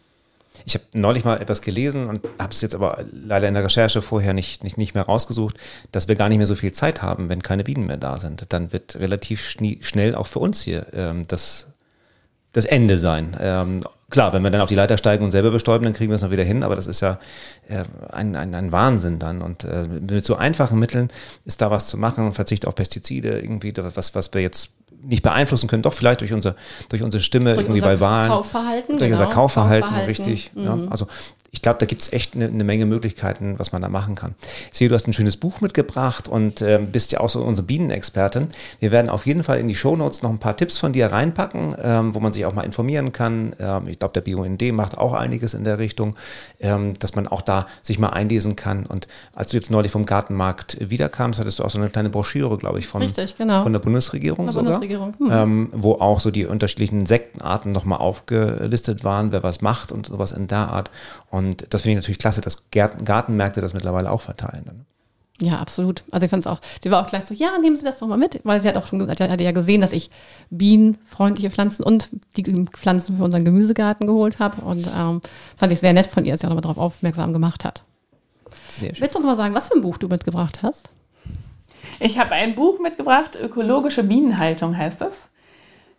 Ich 0.64 0.74
habe 0.74 0.84
neulich 0.92 1.24
mal 1.24 1.40
etwas 1.40 1.62
gelesen 1.62 2.08
und 2.08 2.20
habe 2.38 2.52
es 2.52 2.60
jetzt 2.60 2.74
aber 2.74 3.04
leider 3.10 3.48
in 3.48 3.54
der 3.54 3.64
Recherche 3.64 4.02
vorher 4.02 4.34
nicht, 4.34 4.62
nicht, 4.64 4.76
nicht 4.76 4.94
mehr 4.94 5.04
rausgesucht, 5.04 5.56
dass 5.92 6.08
wir 6.08 6.14
gar 6.14 6.28
nicht 6.28 6.38
mehr 6.38 6.46
so 6.46 6.54
viel 6.54 6.72
Zeit 6.72 7.02
haben, 7.02 7.28
wenn 7.28 7.42
keine 7.42 7.64
Bienen 7.64 7.86
mehr 7.86 7.96
da 7.96 8.18
sind. 8.18 8.52
Dann 8.52 8.72
wird 8.72 8.96
relativ 8.96 9.48
schnell 9.48 10.14
auch 10.14 10.26
für 10.26 10.38
uns 10.38 10.62
hier 10.62 10.86
ähm, 10.92 11.26
das, 11.26 11.68
das 12.52 12.64
Ende 12.64 12.98
sein. 12.98 13.36
Ähm, 13.40 13.82
Klar, 14.12 14.34
wenn 14.34 14.42
wir 14.42 14.50
dann 14.50 14.60
auf 14.60 14.68
die 14.68 14.74
Leiter 14.74 14.98
steigen 14.98 15.24
und 15.24 15.30
selber 15.30 15.50
bestäuben, 15.50 15.84
dann 15.84 15.94
kriegen 15.94 16.10
wir 16.10 16.16
es 16.16 16.22
noch 16.22 16.30
wieder 16.30 16.44
hin, 16.44 16.62
aber 16.62 16.76
das 16.76 16.86
ist 16.86 17.00
ja 17.00 17.18
äh, 17.68 17.82
ein, 18.10 18.36
ein, 18.36 18.54
ein 18.54 18.70
Wahnsinn 18.70 19.18
dann. 19.18 19.40
Und 19.40 19.64
äh, 19.64 19.86
mit 19.88 20.22
so 20.22 20.36
einfachen 20.36 20.78
Mitteln 20.78 21.08
ist 21.46 21.62
da 21.62 21.70
was 21.70 21.86
zu 21.86 21.96
machen, 21.96 22.32
Verzicht 22.34 22.66
auf 22.66 22.74
Pestizide, 22.74 23.40
irgendwie 23.40 23.72
was, 23.74 24.14
was 24.14 24.34
wir 24.34 24.42
jetzt 24.42 24.70
nicht 25.02 25.22
beeinflussen 25.22 25.68
können, 25.68 25.82
doch 25.82 25.94
vielleicht 25.94 26.20
durch, 26.20 26.32
unser, 26.32 26.54
durch 26.88 27.02
unsere 27.02 27.22
Stimme 27.22 27.54
durch 27.54 27.66
irgendwie 27.66 27.80
bei 27.80 28.00
Wahlen. 28.00 28.30
Kaufverhalten, 28.30 28.98
durch 28.98 29.10
genau. 29.10 29.22
unser 29.22 29.34
Kaufverhalten, 29.34 29.88
Kaufverhalten. 29.88 30.24
richtig. 30.24 30.52
Mhm. 30.54 30.64
Ja, 30.64 30.78
also 30.90 31.06
ich 31.54 31.60
glaube, 31.60 31.78
da 31.78 31.84
gibt 31.84 32.00
es 32.00 32.12
echt 32.14 32.34
eine 32.34 32.50
ne 32.50 32.64
Menge 32.64 32.86
Möglichkeiten, 32.86 33.58
was 33.58 33.72
man 33.72 33.82
da 33.82 33.90
machen 33.90 34.14
kann. 34.14 34.34
Ich 34.72 34.78
sehe, 34.78 34.88
du 34.88 34.94
hast 34.94 35.06
ein 35.06 35.12
schönes 35.12 35.36
Buch 35.36 35.60
mitgebracht 35.60 36.26
und 36.26 36.62
äh, 36.62 36.80
bist 36.80 37.12
ja 37.12 37.20
auch 37.20 37.28
so 37.28 37.42
unsere 37.42 37.66
Bienenexpertin. 37.66 38.48
Wir 38.80 38.90
werden 38.90 39.10
auf 39.10 39.26
jeden 39.26 39.44
Fall 39.44 39.58
in 39.60 39.68
die 39.68 39.74
Shownotes 39.74 40.22
noch 40.22 40.30
ein 40.30 40.38
paar 40.38 40.56
Tipps 40.56 40.78
von 40.78 40.94
dir 40.94 41.12
reinpacken, 41.12 41.74
ähm, 41.82 42.14
wo 42.14 42.20
man 42.20 42.32
sich 42.32 42.46
auch 42.46 42.54
mal 42.54 42.62
informieren 42.62 43.12
kann. 43.12 43.54
Ähm, 43.60 43.86
ich 43.86 43.98
glaube, 43.98 44.18
der 44.18 44.22
BUND 44.22 44.62
macht 44.74 44.96
auch 44.96 45.12
einiges 45.12 45.52
in 45.52 45.64
der 45.64 45.78
Richtung, 45.78 46.16
ähm, 46.58 46.94
dass 46.98 47.16
man 47.16 47.28
auch 47.28 47.42
da 47.42 47.66
sich 47.82 47.98
mal 47.98 48.08
einlesen 48.08 48.56
kann. 48.56 48.86
Und 48.86 49.06
als 49.34 49.50
du 49.50 49.58
jetzt 49.58 49.70
neulich 49.70 49.92
vom 49.92 50.06
Gartenmarkt 50.06 50.78
wiederkamst, 50.80 51.38
hattest 51.38 51.58
du 51.58 51.64
auch 51.64 51.70
so 51.70 51.78
eine 51.78 51.90
kleine 51.90 52.08
Broschüre, 52.08 52.56
glaube 52.56 52.78
ich, 52.78 52.86
von, 52.86 53.02
Richtig, 53.02 53.36
genau. 53.36 53.62
von 53.62 53.74
der 53.74 53.80
Bundesregierung 53.80 54.46
der 54.46 54.54
sogar. 54.54 54.72
Bundesregierung. 54.92 55.14
Hm. 55.18 55.68
wo 55.72 55.94
auch 55.94 56.20
so 56.20 56.30
die 56.30 56.46
unterschiedlichen 56.46 57.00
Insektenarten 57.00 57.72
nochmal 57.72 57.98
aufgelistet 57.98 59.04
waren, 59.04 59.32
wer 59.32 59.42
was 59.42 59.60
macht 59.60 59.92
und 59.92 60.06
sowas 60.06 60.32
in 60.32 60.46
der 60.46 60.70
Art. 60.70 60.90
Und 61.30 61.66
das 61.70 61.82
finde 61.82 61.92
ich 61.92 62.02
natürlich 62.02 62.18
klasse, 62.18 62.40
dass 62.40 62.70
Gartenmärkte 62.70 63.60
das 63.60 63.74
mittlerweile 63.74 64.10
auch 64.10 64.20
verteilen. 64.20 64.64
Dann. 64.66 64.86
Ja, 65.40 65.58
absolut. 65.58 66.04
Also 66.10 66.24
ich 66.24 66.30
fand 66.30 66.44
es 66.44 66.46
auch, 66.46 66.60
die 66.84 66.90
war 66.90 67.02
auch 67.02 67.08
gleich 67.08 67.24
so, 67.24 67.34
ja, 67.34 67.58
nehmen 67.58 67.76
Sie 67.76 67.84
das 67.84 67.98
doch 67.98 68.06
mal 68.06 68.18
mit, 68.18 68.40
weil 68.44 68.60
sie 68.60 68.68
hat 68.68 68.76
auch 68.76 68.86
schon 68.86 69.00
gesagt, 69.00 69.20
hatte 69.20 69.42
ja 69.42 69.52
gesehen, 69.52 69.80
dass 69.80 69.92
ich 69.92 70.10
bienenfreundliche 70.50 71.50
Pflanzen 71.50 71.82
und 71.82 72.10
die 72.36 72.44
Pflanzen 72.72 73.16
für 73.16 73.24
unseren 73.24 73.44
Gemüsegarten 73.44 74.06
geholt 74.06 74.38
habe. 74.38 74.62
Und 74.62 74.86
ähm, 74.96 75.20
fand 75.56 75.72
ich 75.72 75.80
sehr 75.80 75.92
nett 75.92 76.06
von 76.06 76.24
ihr, 76.24 76.32
dass 76.32 76.40
sie 76.40 76.46
auch 76.46 76.50
nochmal 76.50 76.62
darauf 76.62 76.78
aufmerksam 76.78 77.32
gemacht 77.32 77.64
hat. 77.64 77.82
Sehr 78.68 78.94
schön. 78.94 79.02
Willst 79.02 79.14
du 79.14 79.18
uns 79.18 79.26
mal 79.26 79.36
sagen, 79.36 79.54
was 79.54 79.68
für 79.68 79.74
ein 79.74 79.82
Buch 79.82 79.98
du 79.98 80.08
mitgebracht 80.08 80.62
hast? 80.62 80.90
Ich 82.00 82.18
habe 82.18 82.32
ein 82.32 82.54
Buch 82.54 82.78
mitgebracht, 82.80 83.36
Ökologische 83.40 84.04
Bienenhaltung 84.04 84.76
heißt 84.76 85.00
das. 85.00 85.28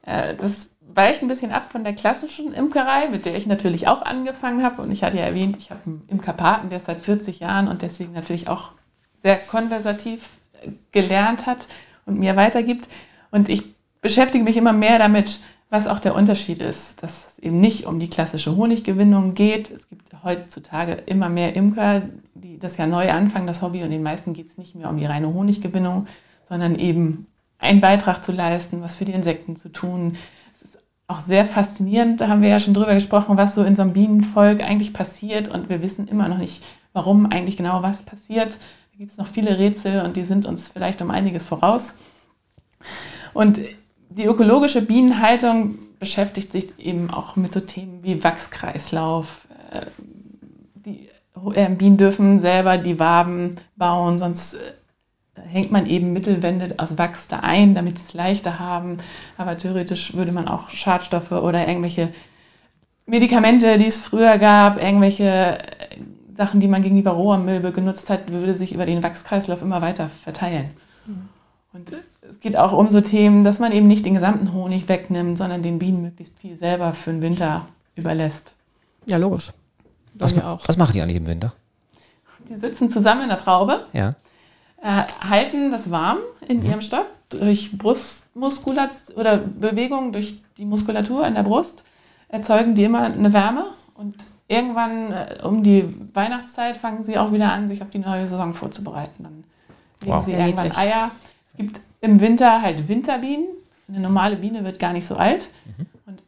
Äh, 0.06 0.36
das 0.36 0.70
weicht 0.82 1.22
ein 1.22 1.28
bisschen 1.28 1.52
ab 1.52 1.72
von 1.72 1.84
der 1.84 1.94
klassischen 1.94 2.54
Imkerei, 2.54 3.10
mit 3.10 3.26
der 3.26 3.36
ich 3.36 3.48
natürlich 3.48 3.88
auch 3.88 4.02
angefangen 4.02 4.64
habe. 4.64 4.82
Und 4.82 4.92
ich 4.92 5.04
hatte 5.04 5.18
ja 5.18 5.24
erwähnt, 5.24 5.58
ich 5.58 5.72
habe 5.72 5.82
einen 5.86 6.04
Imkerpaten, 6.08 6.70
der 6.70 6.80
seit 6.80 7.02
40 7.02 7.40
Jahren 7.40 7.68
und 7.68 7.82
deswegen 7.82 8.14
natürlich 8.14 8.48
auch 8.48 8.72
sehr 9.22 9.38
konversativ 9.38 10.22
äh, 10.62 10.72
gelernt 10.92 11.46
hat 11.46 11.60
und 12.06 12.20
mir 12.20 12.36
weitergibt. 12.36 12.88
Und 13.32 13.50
ich 13.50 13.74
beschäftige 14.02 14.44
mich 14.44 14.58
immer 14.58 14.74
mehr 14.74 15.00
damit, 15.00 15.40
was 15.74 15.88
auch 15.88 16.00
der 16.00 16.14
Unterschied 16.14 16.62
ist, 16.62 17.02
dass 17.02 17.30
es 17.30 17.40
eben 17.40 17.60
nicht 17.60 17.88
um 17.88 18.00
die 18.00 18.08
klassische 18.08 18.56
Honiggewinnung 18.56 19.34
geht. 19.34 19.72
Es 19.72 19.90
gibt 19.90 20.04
heutzutage 20.24 20.92
immer 21.08 21.30
mehr 21.30 21.56
Imker, 21.56 22.04
die 22.36 22.60
das 22.60 22.78
ja 22.78 22.86
neu 22.86 23.10
anfangen, 23.10 23.48
das 23.48 23.64
Hobby, 23.64 23.82
und 23.82 23.90
den 23.90 24.04
meisten 24.04 24.34
geht 24.34 24.46
es 24.46 24.60
nicht 24.60 24.76
mehr 24.76 24.88
um 24.88 24.98
die 24.98 25.08
reine 25.08 25.34
Honiggewinnung, 25.34 26.06
sondern 26.48 26.76
eben 26.76 27.26
einen 27.58 27.82
Beitrag 27.82 28.24
zu 28.24 28.32
leisten, 28.32 28.84
was 28.84 28.96
für 28.96 29.06
die 29.06 29.14
Insekten 29.14 29.56
zu 29.56 29.70
tun, 29.70 30.16
auch 31.08 31.22
sehr 31.22 31.44
faszinierend. 31.44 32.22
Da 32.22 32.28
haben 32.28 32.44
wir 32.44 32.50
ja 32.50 32.60
schon 32.60 32.76
drüber 32.76 32.94
gesprochen, 32.94 33.36
was 33.36 33.56
so 33.56 33.64
in 33.64 33.76
so 33.76 33.82
einem 33.82 33.94
Bienenvolk 33.94 34.62
eigentlich 34.62 34.94
passiert. 34.94 35.50
Und 35.50 35.70
wir 35.70 35.82
wissen 35.82 36.08
immer 36.08 36.30
noch 36.30 36.38
nicht, 36.38 36.64
warum 36.94 37.26
eigentlich 37.26 37.58
genau 37.58 37.82
was 37.82 38.04
passiert. 38.04 38.60
Da 38.92 38.98
gibt 39.00 39.10
es 39.10 39.18
noch 39.18 39.28
viele 39.28 39.58
Rätsel 39.58 40.02
und 40.02 40.18
die 40.18 40.24
sind 40.24 40.46
uns 40.46 40.70
vielleicht 40.70 41.02
um 41.02 41.10
einiges 41.10 41.48
voraus. 41.48 41.98
Und 43.34 43.60
die 44.18 44.26
ökologische 44.26 44.82
Bienenhaltung 44.82 45.80
beschäftigt 46.00 46.52
sich 46.52 46.78
eben 46.78 47.10
auch 47.10 47.36
mit 47.36 47.54
so 47.54 47.60
Themen 47.60 48.04
wie 48.04 48.24
Wachskreislauf. 48.24 49.48
Äh, 49.72 49.86
die 50.76 51.10
äh, 51.56 51.70
Bienen 51.70 51.98
dürfen 51.98 52.40
selber 52.40 52.78
die 52.78 53.00
Waben 53.00 53.56
bauen, 53.76 54.18
sonst 54.18 54.56
äh, 54.56 55.42
hängt 55.48 55.72
man 55.72 55.86
eben 55.88 56.14
Mittelwände 56.14 56.76
aus 56.78 56.98
Wachs 56.98 57.28
da 57.28 57.40
ein, 57.40 57.74
damit 57.74 57.98
sie 57.98 58.06
es 58.08 58.14
leichter 58.14 58.60
haben. 58.60 58.98
Aber 59.38 59.58
theoretisch 59.58 60.14
würde 60.14 60.32
man 60.32 60.48
auch 60.48 60.70
Schadstoffe 60.70 61.32
oder 61.32 61.68
irgendwelche 61.68 62.10
Medikamente, 63.06 63.78
die 63.78 63.88
es 63.88 63.98
früher 63.98 64.38
gab, 64.38 64.82
irgendwelche 64.82 65.58
Sachen, 66.36 66.60
die 66.60 66.68
man 66.68 66.82
gegen 66.82 66.96
die 66.96 67.06
Varroa-Milbe 67.06 67.72
genutzt 67.72 68.10
hat, 68.10 68.32
würde 68.32 68.56
sich 68.56 68.74
über 68.74 68.86
den 68.86 69.04
Wachskreislauf 69.04 69.62
immer 69.62 69.82
weiter 69.82 70.10
verteilen. 70.24 70.70
Mhm. 71.06 71.30
Und 71.74 71.92
es 72.30 72.40
geht 72.40 72.56
auch 72.56 72.72
um 72.72 72.90
so 72.90 73.02
Themen, 73.02 73.44
dass 73.44 73.60
man 73.60 73.72
eben 73.72 73.88
nicht 73.88 74.06
den 74.06 74.14
gesamten 74.14 74.54
Honig 74.54 74.88
wegnimmt, 74.88 75.38
sondern 75.38 75.64
den 75.64 75.80
Bienen 75.80 76.02
möglichst 76.02 76.38
viel 76.40 76.56
selber 76.56 76.94
für 76.94 77.12
den 77.12 77.22
Winter 77.22 77.68
überlässt. 77.96 78.54
Ja, 79.06 79.18
logisch. 79.18 79.52
Was, 80.14 80.36
was 80.36 80.78
machen 80.78 80.94
die 80.94 81.02
eigentlich 81.02 81.18
im 81.18 81.26
Winter? 81.26 81.54
Die 82.48 82.56
sitzen 82.56 82.92
zusammen 82.92 83.24
in 83.24 83.30
der 83.30 83.38
Traube. 83.38 83.88
Ja 83.94 84.14
äh, 84.84 85.04
halten 85.28 85.72
das 85.72 85.90
warm 85.90 86.20
in 86.48 86.60
mhm. 86.60 86.66
ihrem 86.66 86.82
Stock 86.82 87.08
durch 87.30 87.76
Brustmuskulatur 87.78 89.18
oder 89.18 89.38
Bewegungen 89.38 90.12
durch 90.12 90.42
die 90.58 90.66
Muskulatur 90.66 91.26
in 91.26 91.34
der 91.34 91.44
Brust, 91.44 91.84
erzeugen 92.28 92.76
die 92.76 92.84
immer 92.84 93.04
eine 93.04 93.34
Wärme 93.34 93.68
und 93.96 94.16
irgendwann 94.48 95.12
äh, 95.12 95.38
um 95.42 95.64
die 95.64 95.88
Weihnachtszeit 96.14 96.78
fangen 96.78 97.04
sie 97.04 97.18
auch 97.18 97.32
wieder 97.32 97.52
an, 97.52 97.68
sich 97.68 97.82
auf 97.82 97.90
die 97.90 98.00
neue 98.00 98.28
Saison 98.28 98.54
vorzubereiten. 98.54 99.24
Dann 99.24 99.44
legen 100.02 100.14
wow. 100.14 100.26
sie 100.26 100.34
irgendwann 100.34 100.76
Eier. 100.76 101.12
Es 101.54 101.58
gibt 101.58 101.80
im 102.02 102.20
Winter 102.20 102.62
halt 102.62 102.88
Winterbienen. 102.88 103.46
Eine 103.88 104.00
normale 104.00 104.36
Biene 104.36 104.64
wird 104.64 104.80
gar 104.80 104.94
nicht 104.94 105.08
so 105.08 105.16
alt. 105.16 105.48
Mhm. 105.66 105.86
Und 106.06 106.24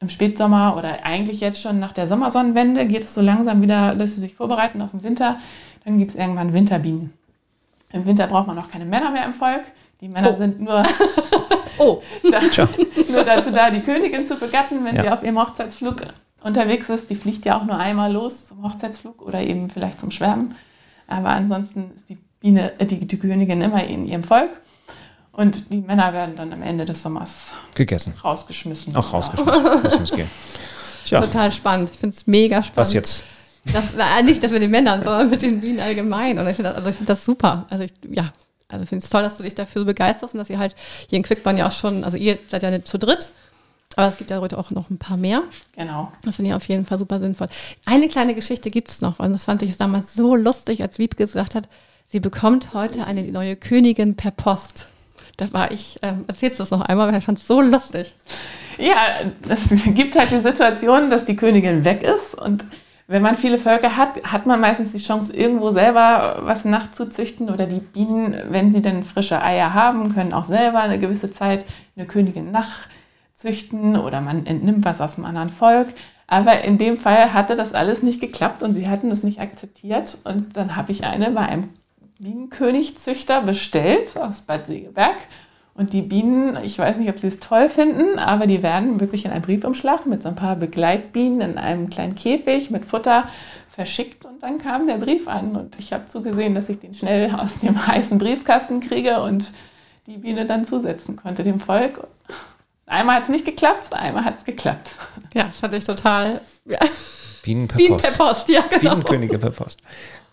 im 0.00 0.08
Spätsommer 0.08 0.76
oder 0.76 1.04
eigentlich 1.04 1.40
jetzt 1.40 1.60
schon 1.60 1.80
nach 1.80 1.92
der 1.92 2.08
Sommersonnenwende 2.08 2.86
geht 2.86 3.04
es 3.04 3.14
so 3.14 3.20
langsam 3.20 3.62
wieder, 3.62 3.94
dass 3.94 4.14
sie 4.14 4.20
sich 4.20 4.34
vorbereiten 4.34 4.82
auf 4.82 4.90
den 4.90 5.02
Winter. 5.02 5.38
Dann 5.84 5.98
gibt 5.98 6.12
es 6.12 6.16
irgendwann 6.16 6.52
Winterbienen. 6.52 7.12
Im 7.92 8.04
Winter 8.04 8.26
braucht 8.26 8.46
man 8.46 8.58
auch 8.58 8.68
keine 8.68 8.84
Männer 8.84 9.10
mehr 9.10 9.24
im 9.24 9.34
Volk. 9.34 9.62
Die 10.00 10.08
Männer 10.08 10.34
oh. 10.34 10.38
sind 10.38 10.60
nur, 10.60 10.82
oh. 11.78 12.02
da, 12.30 12.40
nur 13.10 13.24
dazu 13.24 13.50
da, 13.50 13.70
die 13.70 13.80
Königin 13.80 14.26
zu 14.26 14.36
begatten, 14.36 14.84
wenn 14.84 14.96
ja. 14.96 15.02
sie 15.02 15.10
auf 15.10 15.22
ihrem 15.22 15.38
Hochzeitsflug 15.38 16.02
unterwegs 16.42 16.88
ist. 16.90 17.08
Die 17.08 17.14
fliegt 17.14 17.44
ja 17.44 17.58
auch 17.58 17.64
nur 17.64 17.78
einmal 17.78 18.12
los 18.12 18.48
zum 18.48 18.62
Hochzeitsflug 18.62 19.22
oder 19.22 19.40
eben 19.40 19.70
vielleicht 19.70 20.00
zum 20.00 20.10
Schwärmen. 20.10 20.54
Aber 21.06 21.30
ansonsten 21.30 21.92
ist 21.94 22.08
die 22.08 22.18
Biene, 22.40 22.78
äh, 22.78 22.86
die, 22.86 23.06
die 23.06 23.18
Königin 23.18 23.60
immer 23.62 23.84
in 23.84 24.06
ihrem 24.06 24.24
Volk. 24.24 24.50
Und 25.32 25.70
die 25.70 25.82
Männer 25.82 26.12
werden 26.14 26.34
dann 26.36 26.52
am 26.52 26.62
Ende 26.62 26.86
des 26.86 27.02
Sommers 27.02 27.52
gegessen. 27.74 28.14
Rausgeschmissen. 28.24 28.96
Auch 28.96 29.12
rausgeschmissen. 29.12 30.24
Ja. 31.06 31.20
Total 31.20 31.52
spannend. 31.52 31.90
Ich 31.92 31.98
finde 31.98 32.16
es 32.16 32.26
mega 32.26 32.62
spannend. 32.62 32.76
Was 32.76 32.92
jetzt? 32.94 33.22
Das, 33.72 33.84
nicht 34.24 34.42
das 34.42 34.50
mit 34.50 34.62
den 34.62 34.70
Männern, 34.70 35.02
sondern 35.02 35.28
mit 35.28 35.42
den 35.42 35.60
Bienen 35.60 35.80
allgemein. 35.80 36.38
Und 36.38 36.46
ich 36.46 36.56
finde 36.56 36.70
das, 36.70 36.78
also 36.78 36.92
find 36.92 37.08
das 37.08 37.24
super. 37.24 37.66
Also 37.68 37.84
ich, 37.84 37.92
ja, 38.10 38.28
also 38.68 38.82
ich 38.82 38.88
finde 38.88 39.04
es 39.04 39.10
toll, 39.10 39.22
dass 39.22 39.36
du 39.36 39.42
dich 39.42 39.54
dafür 39.54 39.84
begeisterst 39.84 40.34
und 40.34 40.38
dass 40.38 40.50
ihr 40.50 40.58
halt 40.58 40.74
hier 41.08 41.18
in 41.18 41.22
Quickborn 41.22 41.56
ja 41.56 41.68
auch 41.68 41.72
schon, 41.72 42.02
also 42.02 42.16
ihr 42.16 42.38
seid 42.48 42.62
ja 42.62 42.70
nicht 42.70 42.88
zu 42.88 42.98
dritt, 42.98 43.28
aber 43.94 44.08
es 44.08 44.16
gibt 44.18 44.30
ja 44.30 44.40
heute 44.40 44.58
auch 44.58 44.70
noch 44.70 44.90
ein 44.90 44.98
paar 44.98 45.16
mehr. 45.16 45.42
Genau. 45.76 46.12
Das 46.24 46.36
finde 46.36 46.50
ich 46.50 46.54
auf 46.54 46.66
jeden 46.68 46.84
Fall 46.84 46.98
super 46.98 47.18
sinnvoll. 47.18 47.48
Eine 47.84 48.08
kleine 48.08 48.34
Geschichte 48.34 48.70
gibt 48.70 48.88
es 48.88 49.00
noch, 49.00 49.18
und 49.18 49.32
das 49.32 49.44
fand 49.44 49.62
ich 49.62 49.76
damals 49.76 50.14
so 50.14 50.34
lustig, 50.34 50.82
als 50.82 50.98
Wiebke 50.98 51.24
gesagt 51.24 51.54
hat, 51.54 51.68
sie 52.08 52.20
bekommt 52.20 52.74
heute 52.74 53.06
eine 53.06 53.22
neue 53.24 53.56
Königin 53.56 54.16
per 54.16 54.30
Post. 54.30 54.86
Da 55.36 55.52
war 55.52 55.70
ich, 55.70 55.98
ähm, 56.02 56.24
erzählst 56.28 56.58
du 56.58 56.62
das 56.62 56.70
noch 56.70 56.82
einmal, 56.82 57.08
weil 57.08 57.18
ich 57.18 57.24
fand 57.24 57.38
es 57.38 57.46
so 57.46 57.60
lustig. 57.60 58.14
Ja, 58.78 59.20
es 59.48 59.68
gibt 59.94 60.18
halt 60.18 60.30
die 60.30 60.40
Situation, 60.40 61.10
dass 61.10 61.24
die 61.24 61.36
Königin 61.36 61.84
weg 61.84 62.02
ist 62.02 62.34
und 62.34 62.64
wenn 63.08 63.22
man 63.22 63.36
viele 63.36 63.58
Völker 63.58 63.96
hat, 63.96 64.22
hat 64.24 64.46
man 64.46 64.60
meistens 64.60 64.92
die 64.92 64.98
Chance, 64.98 65.32
irgendwo 65.32 65.70
selber 65.70 66.40
was 66.42 66.64
nachzuzüchten. 66.64 67.50
Oder 67.50 67.66
die 67.66 67.78
Bienen, 67.78 68.36
wenn 68.48 68.72
sie 68.72 68.82
dann 68.82 69.04
frische 69.04 69.40
Eier 69.40 69.74
haben, 69.74 70.12
können 70.12 70.32
auch 70.32 70.46
selber 70.46 70.80
eine 70.80 70.98
gewisse 70.98 71.30
Zeit 71.30 71.64
eine 71.96 72.06
Königin 72.06 72.50
nachzüchten 72.50 73.96
oder 73.96 74.20
man 74.20 74.44
entnimmt 74.46 74.84
was 74.84 75.00
aus 75.00 75.16
einem 75.16 75.26
anderen 75.26 75.50
Volk. 75.50 75.88
Aber 76.26 76.62
in 76.62 76.78
dem 76.78 76.98
Fall 76.98 77.32
hatte 77.32 77.54
das 77.54 77.74
alles 77.74 78.02
nicht 78.02 78.20
geklappt 78.20 78.64
und 78.64 78.74
sie 78.74 78.88
hatten 78.88 79.08
das 79.08 79.22
nicht 79.22 79.40
akzeptiert. 79.40 80.18
Und 80.24 80.56
dann 80.56 80.74
habe 80.74 80.90
ich 80.90 81.04
eine 81.04 81.30
bei 81.30 81.42
einem 81.42 81.68
Bienenkönigzüchter 82.18 83.42
bestellt 83.42 84.16
aus 84.16 84.42
Bad 84.42 84.66
Segeberg. 84.66 85.16
Und 85.74 85.92
die 85.92 86.00
Bienen, 86.00 86.56
ich 86.64 86.78
weiß 86.78 86.96
nicht, 86.96 87.10
ob 87.10 87.18
sie 87.18 87.26
es 87.26 87.38
toll 87.38 87.68
finden, 87.68 88.18
aber 88.18 88.46
die 88.46 88.62
werden 88.62 88.98
wirklich 88.98 89.26
in 89.26 89.30
einem 89.30 89.42
Briefumschlag 89.42 90.06
mit 90.06 90.22
so 90.22 90.30
ein 90.30 90.34
paar 90.34 90.56
Begleitbienen 90.56 91.42
in 91.42 91.58
einem 91.58 91.90
kleinen 91.90 92.14
Käfig 92.14 92.70
mit 92.70 92.86
Futter 92.86 93.28
verschickt 93.72 94.24
und 94.24 94.42
dann 94.42 94.56
kam 94.56 94.86
der 94.86 94.96
Brief 94.96 95.28
an 95.28 95.54
und 95.54 95.78
ich 95.78 95.92
habe 95.92 96.08
zugesehen, 96.08 96.54
dass 96.54 96.70
ich 96.70 96.80
den 96.80 96.94
schnell 96.94 97.30
aus 97.34 97.60
dem 97.60 97.86
heißen 97.86 98.16
Briefkasten 98.16 98.80
kriege 98.80 99.20
und 99.20 99.52
die 100.06 100.16
Biene 100.16 100.46
dann 100.46 100.66
zusetzen 100.66 101.16
konnte 101.16 101.44
dem 101.44 101.60
Volk. 101.60 102.06
Einmal 102.86 103.16
hat 103.16 103.24
es 103.24 103.28
nicht 103.28 103.44
geklappt, 103.44 103.92
einmal 103.92 104.24
hat 104.24 104.38
es 104.38 104.44
geklappt. 104.46 104.92
Ja, 105.34 105.50
fand 105.60 105.74
ich 105.74 105.84
total. 105.84 106.40
Ja. 106.64 106.78
Bienen 107.42 107.68
per 107.68 107.76
Bienen 107.76 107.98
Post. 107.98 108.16
per 108.16 108.26
Post, 108.26 108.48
ja, 108.48 108.62
genau. 108.62 108.92
Bienenkönige 108.92 109.38
per 109.38 109.50
Post. 109.50 109.80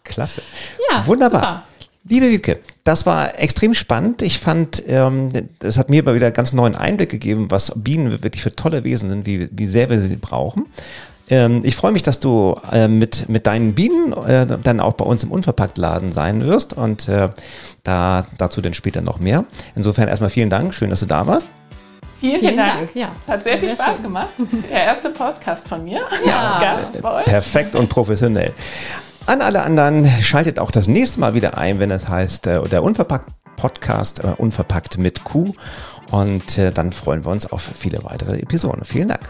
Klasse. 0.06 0.41
Ja, 0.89 1.06
Wunderbar. 1.06 1.41
super. 1.41 1.63
Liebe 2.06 2.30
Wiebke, 2.30 2.60
das 2.84 3.06
war 3.06 3.39
extrem 3.39 3.74
spannend. 3.74 4.22
Ich 4.22 4.39
fand, 4.39 4.84
ähm, 4.88 5.30
es 5.62 5.78
hat 5.78 5.89
mir 5.89 6.04
mal 6.04 6.16
wieder 6.16 6.32
ganz 6.32 6.52
neuen 6.52 6.76
Einblick 6.76 7.10
gegeben, 7.10 7.50
was 7.50 7.72
Bienen 7.78 8.12
wirklich 8.24 8.44
für 8.44 8.54
tolle 8.54 8.84
Wesen 8.84 9.08
sind, 9.08 9.26
wie, 9.26 9.48
wie 9.52 9.66
sehr 9.66 9.89
wir 9.89 10.00
sie 10.00 10.18
brauchen. 10.18 10.66
Ähm, 11.30 11.62
ich 11.63 11.78
freue 11.78 11.94
mich, 11.94 12.04
dass 12.04 12.20
du 12.20 12.60
äh, 12.74 12.89
mit, 12.89 13.30
mit 13.30 13.48
deinen 13.48 13.74
Bienen 13.74 14.12
äh, 14.12 14.46
dann 14.62 14.82
auch 14.82 14.94
bei 14.94 15.06
uns 15.06 15.24
im 15.24 15.32
Unverpacktladen 15.32 16.12
sein 16.12 16.44
wirst 16.46 16.74
und 16.74 17.08
äh, 17.08 17.30
da, 17.84 18.26
dazu 18.38 18.60
dann 18.60 18.74
später 18.74 19.00
noch 19.02 19.20
mehr. 19.20 19.46
Insofern 19.74 20.10
erstmal 20.10 20.30
vielen 20.30 20.50
Dank, 20.50 20.74
schön, 20.74 20.89
dass 20.89 21.00
du 21.00 21.06
da 21.06 21.26
warst. 21.26 21.48
Vielen, 22.20 22.39
Vielen 22.39 22.58
Dank. 22.58 22.74
Dank, 22.80 22.89
ja. 22.96 23.12
Hat 23.28 23.44
sehr 23.44 23.58
viel 23.58 23.70
Sehr 23.70 23.78
Spaß 23.78 23.96
schön. 23.96 24.04
gemacht. 24.04 24.30
Der 24.70 24.84
erste 24.84 25.10
Podcast 25.10 25.68
von 25.68 25.84
mir. 25.84 26.02
Ja. 26.26 26.60
Gast 26.62 27.02
bei 27.02 27.20
euch. 27.20 27.26
Perfekt 27.26 27.76
und 27.76 27.89
professionell. 27.89 28.54
An 29.26 29.42
alle 29.42 29.64
anderen, 29.64 30.06
schaltet 30.22 30.60
auch 30.60 30.70
das 30.70 30.90
nächste 30.90 31.22
Mal 31.22 31.34
wieder 31.34 31.58
ein, 31.58 31.80
wenn 31.80 31.92
es 31.92 32.10
heißt, 32.10 32.46
äh, 32.48 32.62
der 32.64 32.84
Unverpackt 32.84 33.32
Podcast, 33.56 34.22
äh, 34.22 34.28
Unverpackt 34.38 34.98
mit 34.98 35.24
Q. 35.24 35.54
Und 36.12 36.58
äh, 36.58 36.72
dann 36.72 36.92
freuen 36.92 37.24
wir 37.24 37.32
uns 37.32 37.50
auf 37.50 37.62
viele 37.62 38.04
weitere 38.04 38.38
Episoden. 38.40 38.84
Vielen 38.84 39.08
Dank. 39.08 39.22